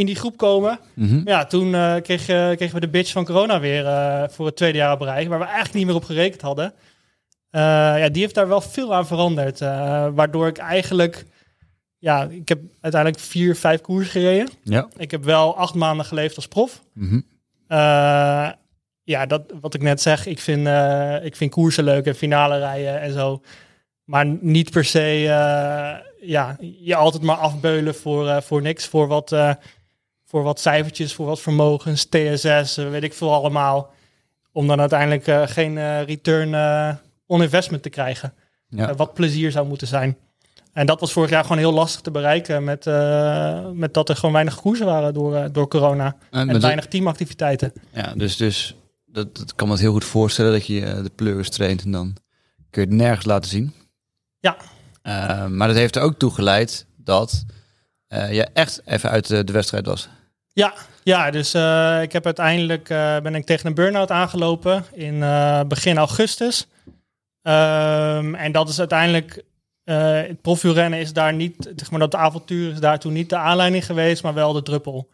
[0.00, 0.78] in die groep komen.
[0.94, 1.20] Mhm.
[1.24, 4.56] Ja, toen eh, kreeg, eh, kregen we de bitch van corona weer eh, voor het
[4.56, 6.72] tweede jaar op rij, waar we eigenlijk niet meer op gerekend hadden.
[7.52, 9.58] Ja, die heeft daar wel veel aan veranderd,
[10.14, 11.24] waardoor ik eigenlijk,
[11.98, 14.48] ja, ik heb uiteindelijk vier, vijf koers gereden.
[14.62, 14.88] Ja.
[14.96, 16.82] Ik heb wel acht maanden geleefd als prof.
[16.94, 17.20] Mhm.
[17.66, 18.50] Eh,
[19.02, 20.68] ja, dat, wat ik net zeg, ik vind,
[21.24, 23.42] ik vind koersen leuk en finale rijden en zo.
[24.04, 25.02] Maar niet per se
[26.20, 28.86] ja, je altijd maar afbeulen voor, voor niks.
[28.86, 29.32] Voor wat,
[30.30, 33.92] voor wat cijfertjes, voor wat vermogens, TSS, eh, weet ik veel allemaal.
[34.52, 36.54] Om dan uiteindelijk eh, geen eh, return
[37.26, 38.34] on investment te krijgen.
[38.68, 38.94] Ja.
[38.94, 40.16] Wat plezier zou moeten zijn.
[40.72, 42.64] En dat was vorig jaar gewoon heel lastig te bereiken.
[42.64, 42.84] Met,
[43.74, 46.16] met dat er gewoon weinig koersen waren door, door corona.
[46.30, 47.72] En weinig teamactiviteiten.
[47.92, 48.76] Ja, dus, dus
[49.06, 52.16] dat, dat kan me heel goed voorstellen dat je de pleuris traint en dan
[52.70, 53.74] kun je het nergens laten zien.
[54.40, 54.56] Ja.
[55.48, 57.44] Maar dat heeft er ook toe geleid dat
[58.08, 60.08] je echt even uit de wedstrijd was.
[60.52, 65.22] Ja, ja dus eh, ik heb uiteindelijk eh, ben ik tegen een burn-out aangelopen in
[65.22, 66.66] eh, begin augustus.
[67.42, 69.44] Ehm, en dat is uiteindelijk,
[69.84, 74.22] het profielrennen is daar niet, zeg maar dat avontuur is daartoe niet de aanleiding geweest,
[74.22, 75.08] maar wel de druppel.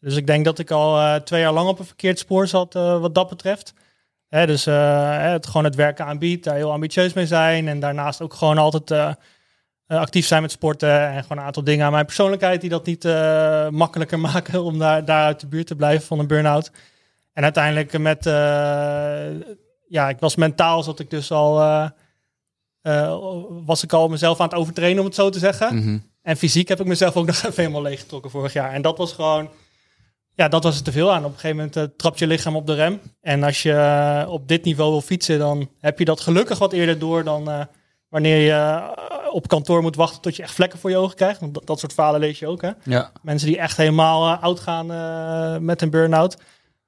[0.00, 3.14] Dus ik denk dat ik al twee jaar lang op een verkeerd spoor zat wat
[3.14, 3.74] dat betreft.
[4.28, 7.68] Hè, dus het, gewoon het werken aanbiedt, daar heel ambitieus mee zijn.
[7.68, 9.16] En daarnaast ook gewoon altijd
[9.98, 11.08] actief zijn met sporten.
[11.08, 14.78] En gewoon een aantal dingen aan mijn persoonlijkheid die dat niet eh, makkelijker maken om
[14.78, 16.70] daar, daar uit de buurt te blijven van een burn-out.
[17.32, 18.32] En uiteindelijk met, eh,
[19.88, 21.88] ja, ik was mentaal, zat ik dus al, eh,
[22.82, 23.18] eh,
[23.64, 25.76] was ik al mezelf aan het overtrainen om het zo te zeggen.
[25.76, 25.98] Mhm.
[26.22, 28.72] En fysiek heb ik mezelf ook nog even helemaal leeggetrokken vorig jaar.
[28.72, 29.50] En dat was gewoon,
[30.34, 31.24] ja, dat was het te veel aan.
[31.24, 33.00] Op een gegeven moment eh, trapt je lichaam op de rem.
[33.20, 36.72] En als je eh, op dit niveau wil fietsen, dan heb je dat gelukkig wat
[36.72, 37.64] eerder door dan eh,
[38.08, 41.40] wanneer je eh, op kantoor moet wachten tot je echt vlekken voor je ogen krijgt.
[41.40, 42.70] Want dat, dat soort verhalen lees je ook, hè.
[42.84, 43.12] Ja.
[43.22, 46.36] Mensen die echt helemaal eh, oud gaan eh, met een burn-out.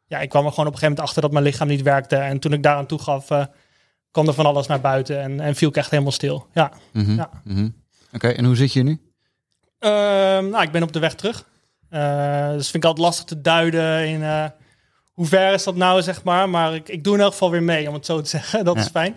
[0.07, 2.17] Ja, ik kwam er gewoon op een gegeven moment achter dat mijn lichaam niet werkte.
[2.17, 3.45] En toen ik daaraan toegaf, eh
[4.11, 6.47] kwam er van alles naar buiten en, en viel ik echt helemaal stil.
[6.53, 6.73] Ja.
[6.93, 7.15] Mhm.
[7.15, 7.31] Ja.
[7.45, 7.69] Mhm.
[8.13, 9.01] Oké, en hoe zit je nu?
[9.79, 11.45] Ehm, nou, ik ben op de weg terug.
[12.55, 14.45] Dus vind ik altijd lastig te duiden in eh,
[15.13, 16.49] hoe ver is dat nou, zeg maar.
[16.49, 18.65] Maar ik, ik doe in elk geval weer mee, om het zo te zeggen.
[18.65, 18.81] Dat Ja.
[18.81, 19.17] is fijn.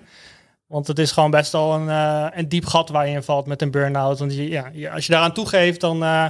[0.67, 3.47] Want het is gewoon best wel een, eh, een diep gat waar je in valt
[3.47, 4.19] met een burn-out.
[4.19, 6.25] Want je, ja, je- als je daaraan toegeeft, dan, eh,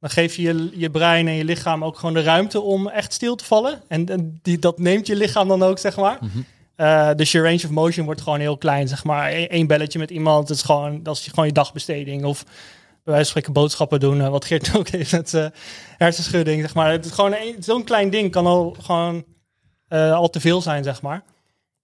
[0.00, 3.12] dan geef je, je je brein en je lichaam ook gewoon de ruimte om echt
[3.12, 3.82] stil te vallen.
[3.88, 6.18] En, en die, dat neemt je lichaam dan ook, zeg maar.
[6.20, 6.38] Mhm.
[6.76, 9.32] Eh, dus je range of motion wordt gewoon heel klein, zeg maar.
[9.32, 12.24] Eén één belletje met iemand, dat is gewoon, dat is gewoon je dagbesteding.
[12.24, 12.52] Of bij
[13.14, 15.50] wijze van spreken boodschappen doen, wat Geert ook heeft met
[15.98, 16.90] hersenschudding, zeg maar.
[16.90, 19.24] Het is gewoon zo'n klein ding kan al gewoon
[19.88, 21.22] al te veel zijn, zeg maar.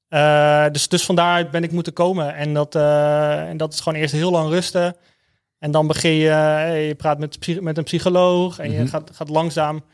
[0.08, 2.34] Eh, dus, dus vandaar ben ik moeten komen.
[2.34, 4.96] En dat, eh, en dat is gewoon eerst heel lang rusten.
[5.58, 8.88] En dan begin je, eh, je praat met, met een psycholoog en je Mhm.
[8.88, 9.84] gaat, gaat langzaam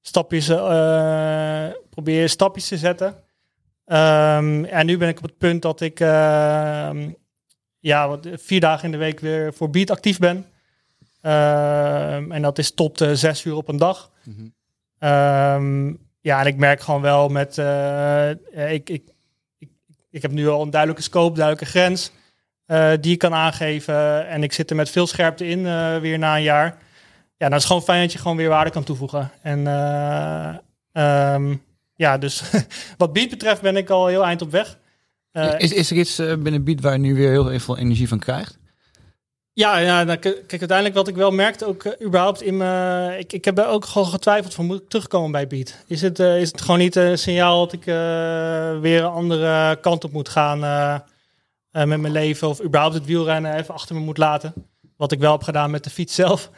[0.00, 0.46] stapjes,
[1.90, 3.14] probeer je stapjes te zetten.
[3.84, 7.10] Ehm, en nu ben ik op het punt dat ik ehm,
[7.78, 10.46] ja, wat, vier dagen in de week weer voor Beat actief ben.
[11.20, 14.10] Ehm, en dat is tot zes uur op een dag.
[14.24, 15.94] Mhm.
[16.20, 17.58] Ja, en ik merk gewoon wel met...
[18.70, 19.10] ik, ik,
[20.10, 22.10] ik, heb nu al een duidelijke scope, duidelijke grens
[22.66, 24.28] eh, die ik kan aangeven.
[24.28, 26.78] En ik zit er met veel scherpte in eh, weer na een jaar.
[27.36, 29.30] Ja, dan is het gewoon fijn dat je gewoon weer waarde kan toevoegen.
[29.42, 30.54] En eh,
[30.92, 31.54] ehm,
[31.94, 32.42] ja, dus
[32.98, 34.78] wat beat betreft ben ik al heel eind op weg.
[35.58, 38.58] Is, is er iets binnen Beat waar je nu weer heel veel energie van krijgt?
[39.56, 43.18] Ja, ja nou, kijk, uiteindelijk wat ik wel merkte, ook eh, überhaupt in mijn...
[43.18, 45.84] Ik, ik heb ook gewoon getwijfeld van, moet ik terugkomen bij Beat?
[45.86, 49.78] Is het, eh, is het gewoon niet een signaal dat ik eh, weer een andere
[49.80, 50.94] kant op moet gaan eh,
[51.70, 52.48] eh, met mijn leven?
[52.48, 54.54] Of überhaupt het wielrennen even achter me moet laten?
[54.96, 56.50] Wat ik wel heb gedaan met de fiets zelf,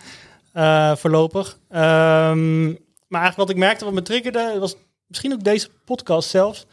[0.52, 1.58] eh, voorlopig.
[1.68, 2.66] Ehm,
[3.08, 4.76] maar eigenlijk wat ik merkte, wat me triggerde, was
[5.06, 6.66] misschien ook deze podcast zelfs.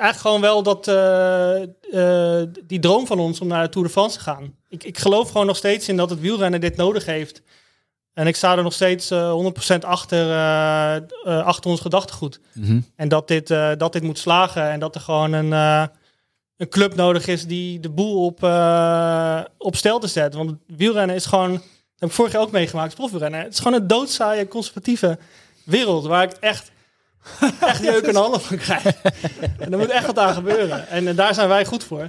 [0.00, 1.62] Eigenlijk gewoon wel dat eh,
[2.42, 4.54] eh, die droom van ons om naar de Tour de France te gaan.
[4.68, 7.42] Ik, ik geloof gewoon nog steeds in dat het wielrennen dit nodig heeft.
[8.12, 12.40] En ik sta er nog steeds eh 100% achter, eh, eh, achter ons gedachtegoed.
[12.52, 12.80] Mhm.
[12.96, 13.48] En dat dit,
[13.78, 14.70] dat dit moet slagen.
[14.70, 15.52] En dat er gewoon een,
[16.56, 18.36] een club nodig is die de boel op,
[19.58, 20.44] op stel te zetten.
[20.44, 21.62] Want wielrennen is gewoon, dat
[21.98, 23.40] heb ik vorig jaar ook meegemaakt, profwielrennen.
[23.40, 25.18] Het is gewoon een doodzaaie, conservatieve
[25.64, 26.70] wereld waar ik echt,
[27.60, 28.84] echt jeuk de handen van krijg.
[29.58, 30.88] en er moet echt wat aan gebeuren.
[30.88, 32.08] En, eh, daar zijn wij goed voor.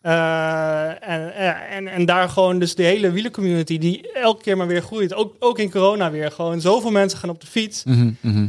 [0.00, 1.34] Eh, en,
[1.70, 5.14] en, en daar gewoon dus de hele wielercommunity die elke keer maar weer groeit.
[5.14, 6.30] Ook, ook in corona weer.
[6.30, 7.84] Gewoon zoveel mensen gaan op de fiets.
[7.84, 8.48] Mhm, mhm.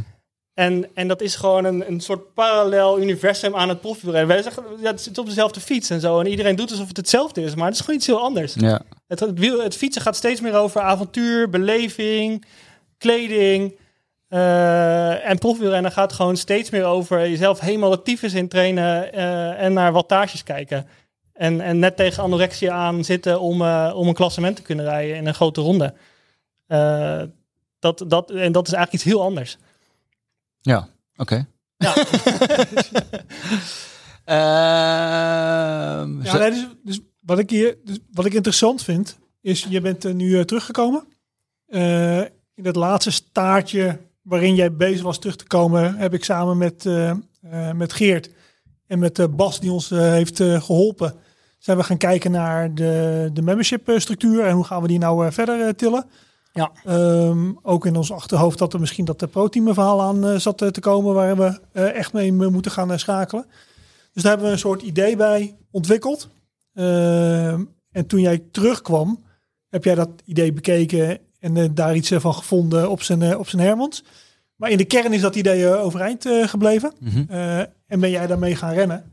[0.54, 4.28] En, en dat is gewoon een, een soort parallel universum aan het profwielrennen.
[4.34, 6.20] Wij zeggen, ja, het zit op dezelfde fiets en zo.
[6.20, 7.54] En iedereen doet alsof het hetzelfde is.
[7.54, 8.54] Maar het is gewoon iets heel anders.
[8.54, 8.82] Ja.
[9.06, 12.44] Het, het, wiel, het fietsen gaat steeds meer over avontuur, beleving,
[12.98, 13.76] kleding.
[14.28, 19.62] Eh, en profwielrennen gaat gewoon steeds meer over jezelf helemaal de tyfus in trainen eh,
[19.62, 20.86] en naar wattages kijken.
[21.32, 25.16] En, en net tegen anorexia aan zitten om, eh, om een klassement te kunnen rijden
[25.16, 25.94] in een grote ronde.
[26.66, 27.22] Eh,
[27.78, 29.58] dat, dat, en dat is eigenlijk iets heel anders.
[30.60, 31.46] Ja, oké.
[31.76, 31.94] Ja.
[34.24, 39.80] Ehm, Ja, nee, dus, dus wat, ik hier, dus wat ik interessant vind, is je
[39.80, 41.04] bent er nu teruggekomen.
[41.66, 42.20] Eh,
[42.54, 43.98] in het laatste staartje
[44.28, 48.30] waarin jij bezig was terug te komen, heb ik samen met, eh, eh, met Geert
[48.86, 51.14] en met eh, Bas, die ons heeft eh, geholpen,
[51.58, 55.32] zijn we gaan kijken naar de, de membership structuur en hoe gaan we die nou
[55.32, 56.04] verder tillen.
[56.52, 56.72] Ja.
[56.84, 60.80] Ehm, ook in ons achterhoofd dat er misschien dat de pro-team verhaal aan zat te
[60.80, 63.46] komen waar we echt mee moeten gaan schakelen.
[64.12, 66.28] Dus daar hebben we een soort idee bij ontwikkeld.
[66.74, 69.24] Ehm, en toen jij terugkwam,
[69.68, 73.38] heb jij dat idee bekeken en eh, daar iets eh, van gevonden op zijn, eh,
[73.38, 74.04] op zijn Hermans.
[74.56, 76.92] Maar in de kern is dat idee overeind eh, gebleven.
[77.00, 77.24] Mhm.
[77.28, 79.12] Eh, en ben jij daarmee gaan rennen.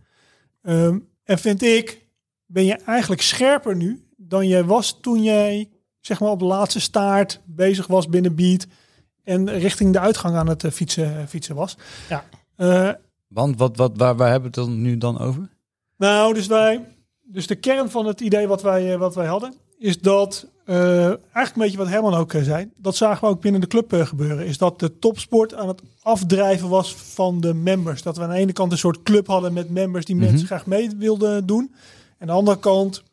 [0.61, 2.05] Ehm, en vind ik,
[2.45, 5.69] ben je eigenlijk scherper nu dan jij was toen jij
[5.99, 8.65] zeg maar op de laatste staart bezig was binnen Beat
[9.23, 11.77] en richting de uitgang aan het fietsen, fietsen was.
[12.09, 12.23] Ja.
[12.55, 12.89] Eh,
[13.27, 15.49] Want wat, wat, waar, waar hebben we het dan nu dan over?
[15.97, 16.85] nou, dus wij,
[17.23, 21.55] dus de kern van het idee wat wij, wat wij hadden, is dat eh, eigenlijk
[21.55, 22.69] een beetje wat Herman ook eh, zei.
[22.77, 24.45] Dat zagen we ook binnen de club eh, gebeuren.
[24.45, 28.01] Is dat de topsport aan het afdrijven was van de members.
[28.01, 30.25] Dat we aan de ene kant een soort club hadden met members die Mhm.
[30.25, 31.73] mensen graag mee wilden doen.
[31.73, 33.03] En aan de andere kant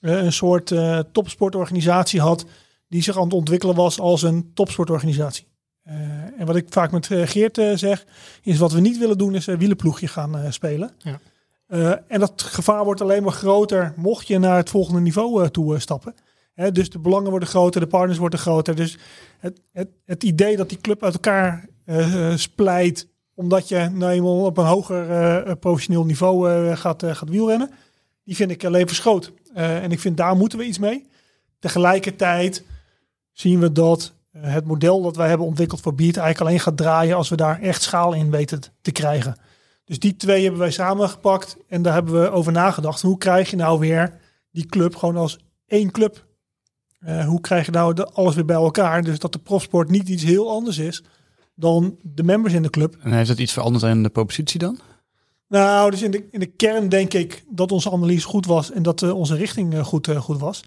[0.00, 2.44] een soort eh, topsportorganisatie had
[2.88, 5.48] die zich aan het ontwikkelen was als een topsportorganisatie.
[6.38, 8.04] En wat ik vaak met Geert zeg,
[8.42, 10.90] is wat we niet willen doen, is een wielenploegje gaan spelen.
[10.98, 11.20] Ja.
[12.08, 16.14] En dat gevaar wordt alleen maar groter mocht je naar het volgende niveau toe stappen.
[16.72, 18.74] Dus de belangen worden groter, de partners worden groter.
[18.74, 18.98] Dus
[19.38, 24.12] het, het, het idee dat die club uit elkaar eh, eh, splijt, omdat je nou
[24.12, 27.70] eenmaal op een hoger eh, professioneel niveau gaat, gaat wielrennen,
[28.24, 29.32] die vind ik alleen verschoot.
[29.54, 31.06] Eh, en ik vind daar moeten we iets mee.
[31.58, 32.64] Tegelijkertijd
[33.32, 37.16] zien we dat het model dat wij hebben ontwikkeld voor Beat eigenlijk alleen gaat draaien
[37.16, 39.36] als we daar echt schaal in weten te krijgen.
[39.84, 43.02] Dus die twee hebben wij samengepakt en daar hebben we over nagedacht.
[43.02, 44.18] Hoe krijg je nou weer
[44.50, 46.26] die club gewoon als één club?
[47.00, 49.02] Eh, hoe krijg je nou de, alles weer bij elkaar?
[49.02, 51.02] Dus dat de profsport niet iets heel anders is
[51.54, 52.96] dan de members in de club.
[53.02, 54.78] En heeft dat iets veranderd in de propositie dan?
[55.48, 58.82] Nou, dus in de, in de kern denk ik dat onze analyse goed was en
[58.82, 60.60] dat eh, onze richting eh, goed, goed was.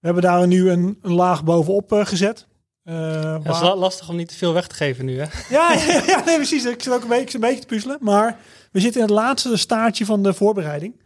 [0.00, 2.46] We hebben daar nu een, een laag bovenop gezet.
[2.82, 5.24] Eh, Ja, het is waar- lastig om niet te veel weg te geven nu, hè?
[5.56, 6.64] ja, ja, ja, nee, precies.
[6.64, 7.98] Ik zit ook een beetje, een beetje te puzzelen.
[8.00, 8.38] Maar
[8.72, 11.00] we zitten in het laatste staartje van de voorbereiding.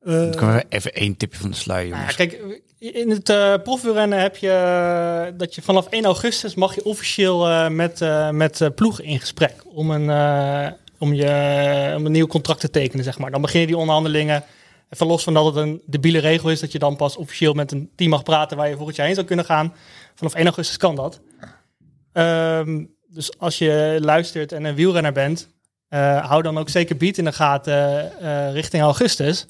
[0.00, 2.38] Eh, Dan kunnen we even één tipje van de sluier, Nou ja, kijk,
[2.78, 7.48] in het eh profwielrennen heb je eh, dat je vanaf 1 augustus mag je officieel
[7.48, 12.12] eh, met, eh met eh, ploegen in gesprek om een, eh, om, je, om een
[12.12, 13.30] nieuw contract te tekenen, zeg maar.
[13.30, 14.44] Dan beginnen die onderhandelingen.
[14.90, 17.72] Even los van dat het een debiele regel is dat je dan pas officieel met
[17.72, 19.74] een team mag praten waar je volgend jaar heen zou kunnen gaan.
[20.14, 21.20] Vanaf 1 augustus kan dat.
[22.12, 25.48] Ehm, dus als je luistert en een wielrenner bent,
[25.88, 29.46] eh, hou dan ook zeker Beat in de gaten eh, richting augustus.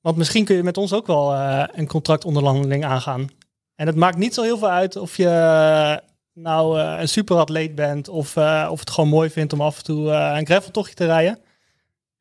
[0.00, 3.26] Want misschien kun je met ons ook wel eh, een contractonderhandeling aangaan.
[3.74, 5.96] En het maakt niet zo heel veel uit of je eh,
[6.42, 9.84] nou eh, een superatleet bent of, eh, of het gewoon mooi vindt om af en
[9.84, 11.38] toe eh, een graveltochtje te rijden.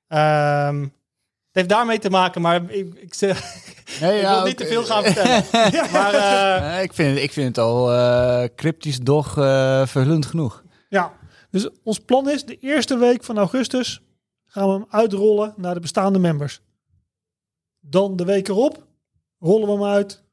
[0.08, 0.92] Ehm, het
[1.52, 3.44] heeft daarmee te maken, maar ik, ik, zeg-
[4.02, 5.44] Nee, ik wil niet te veel gaan vertellen.
[5.92, 10.64] maar eh, Nee, ik, vind, ik vind het al eh, cryptisch, doch eh verhullend genoeg.
[10.90, 11.12] Ja,
[11.52, 14.02] dus ons plan is de eerste week van augustus
[14.48, 16.62] gaan we hem uitrollen naar de bestaande members.
[17.90, 18.86] Dan de week erop
[19.40, 20.24] rollen we hem uit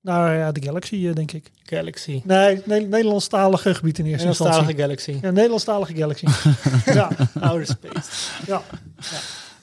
[0.00, 1.50] naar ja, de Galaxy, eh, denk ik.
[1.62, 2.20] Galaxy.
[2.24, 4.60] Nee, ne Nederlandstalige gebied in eerste instantie.
[4.62, 5.26] Nederlandstalige Galaxy.
[5.26, 6.26] Ja, Nederlandstalige Galaxy.
[6.98, 8.30] ja, Outer Space.
[8.46, 8.62] ja.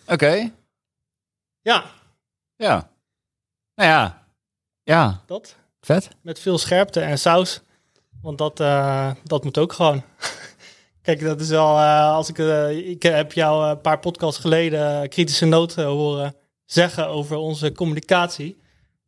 [0.08, 0.52] Oké,
[1.62, 1.84] Ja,
[2.56, 2.90] ja.
[3.76, 4.26] Nou ja,
[4.84, 5.56] ja, dat.
[5.82, 6.10] vet.
[6.22, 7.62] Met veel scherpte en saus.
[8.22, 10.04] Want dat, eh, dat moet ook gewoon.
[11.02, 15.10] Kijk, dat is wel, eh, als ik, eh, ik heb jou een paar podcasts geleden
[15.10, 16.36] kritische noot eh, horen
[16.72, 18.58] zeggen over onze communicatie.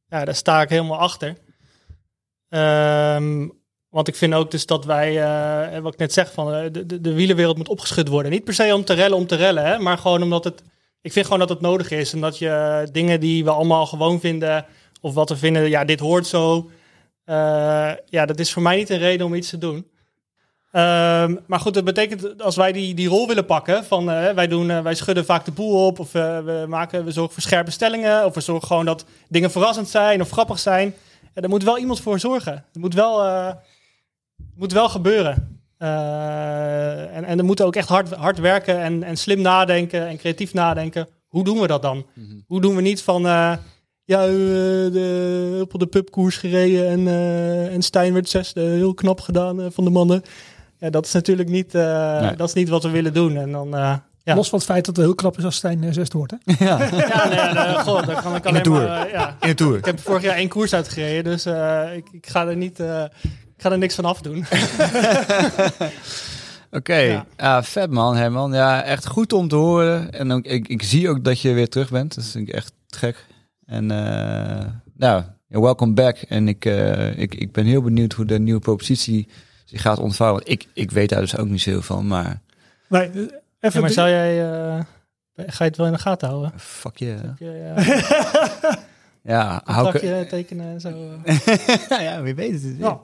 [0.08, 1.38] Ja, daar sta ik helemaal achter.
[2.50, 3.48] Ehm,
[3.90, 6.86] want ik vind ook dus dat wij, eh, wat ik net zeg, van eh, de,
[6.86, 8.32] de, de wielenwereld moet opgeschud worden.
[8.32, 10.64] Niet per se om te rellen om te rellen, hè, maar gewoon omdat het,
[11.02, 12.14] ik vind gewoon dat het nodig is.
[12.14, 14.66] En dat je dingen die we allemaal gewoon vinden,
[15.02, 16.70] of wat we vinden, ja, dit hoort zo.
[17.26, 19.88] Eh, ja, dat is voor mij niet een reden om iets te doen.
[20.74, 24.48] Ehm, maar goed, dat betekent als wij die, die rol willen pakken van eh, wij,
[24.48, 27.42] doen, eh, wij schudden vaak de boel op of eh, we, maken, we zorgen voor
[27.42, 30.94] scherpe stellingen of we zorgen gewoon dat dingen verrassend zijn of grappig zijn.
[31.34, 32.54] Ja, daar moet wel iemand voor zorgen.
[32.54, 33.24] Het moet wel,
[34.56, 35.62] moet wel gebeuren.
[35.78, 40.54] En, en er moeten ook echt hard, hard werken en, en slim nadenken en creatief
[40.54, 41.08] nadenken.
[41.28, 42.06] Hoe doen we dat dan?
[42.48, 43.22] Hoe doen we niet van
[44.04, 47.08] ja, de, op de pubkoers gereden en,
[47.70, 48.62] en Stijn werd zesde.
[48.62, 50.24] Heel knap gedaan van de mannen.
[50.84, 52.36] Ja, dat is natuurlijk niet, eh, Nee.
[52.36, 53.38] dat is niet wat we willen doen.
[53.38, 54.36] En dan, eh, ja.
[54.36, 56.32] Los van het feit dat het heel knap is als Stijn uh, zesde wordt.
[56.32, 56.54] Hè?
[56.66, 59.06] Ja, ja, nee, nee, god, dan kan ik alleen maar...
[59.06, 59.38] eh, ja.
[59.42, 59.78] in de Tour.
[59.78, 62.80] Ik heb vorig jaar één koers uitgereden, dus eh, ik, ik ga er niet...
[62.80, 63.04] eh,
[63.56, 64.46] ik ga er niks van afdoen.
[66.72, 67.26] Oké, Ja.
[67.38, 67.64] ja.
[67.64, 68.54] vet man, Herman.
[68.54, 70.12] Ja, echt goed om te horen.
[70.12, 72.16] En ook, ik, ik zie ook dat je weer terug bent.
[72.16, 73.26] Dat vind ik echt gek.
[73.66, 74.66] En eh
[74.98, 76.18] nou, welcome back.
[76.18, 79.28] En ik, eh, ik, ik ben heel benieuwd hoe de nieuwe propositie
[79.74, 80.42] zich gaat ontvouwen.
[80.46, 82.42] Ik, ik weet daar dus ook niet zo heel van, maar
[82.90, 84.52] Nee, eh, even Ja, maar zou jij...
[84.76, 84.80] eh,
[85.36, 86.54] ga je het wel in de gaten houden?
[86.60, 87.06] fuck je.
[87.06, 87.74] Heb je
[88.66, 88.74] uh,
[89.24, 90.30] Ja, hou ik...
[90.30, 91.20] tekenen en zo?
[91.24, 91.38] eh?
[92.08, 92.78] ja, wie weet het.
[92.78, 93.00] Ja.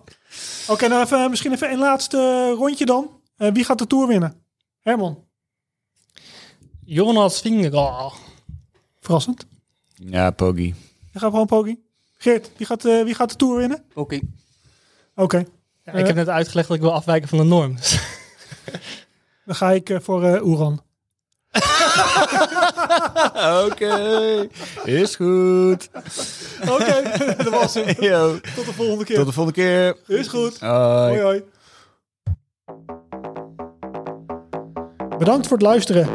[0.68, 3.10] Oké, nou even, misschien even een laatste rondje dan.
[3.38, 4.34] Eh, wie gaat de Tour winnen?
[4.80, 5.24] Herman,
[6.86, 8.14] Jonas Vingegaard.
[9.00, 9.46] verrassend.
[9.94, 10.76] Ja, Pogi.
[11.12, 11.80] Je gaat gewoon Pogi.
[12.18, 13.84] Geert, wie gaat, eh, wie gaat de Tour winnen?
[13.94, 14.20] Oké.
[15.16, 15.46] Oké,
[15.94, 17.76] Ja, ik heb net uitgelegd dat ik wil afwijken van de norm.
[17.76, 18.00] Dus
[19.46, 20.82] dan ga ik eh, voor eh Oeran.
[23.66, 24.48] Oké,
[24.84, 25.90] is goed.
[26.70, 27.02] Oké,
[27.38, 27.96] dat was hem.
[28.00, 29.16] Yo, Tot de volgende keer.
[29.16, 29.96] tot de volgende keer.
[30.18, 30.60] Is goed.
[30.60, 30.72] Hoi.
[30.72, 31.44] Hoi hoi.
[35.18, 36.08] Bedankt voor het luisteren.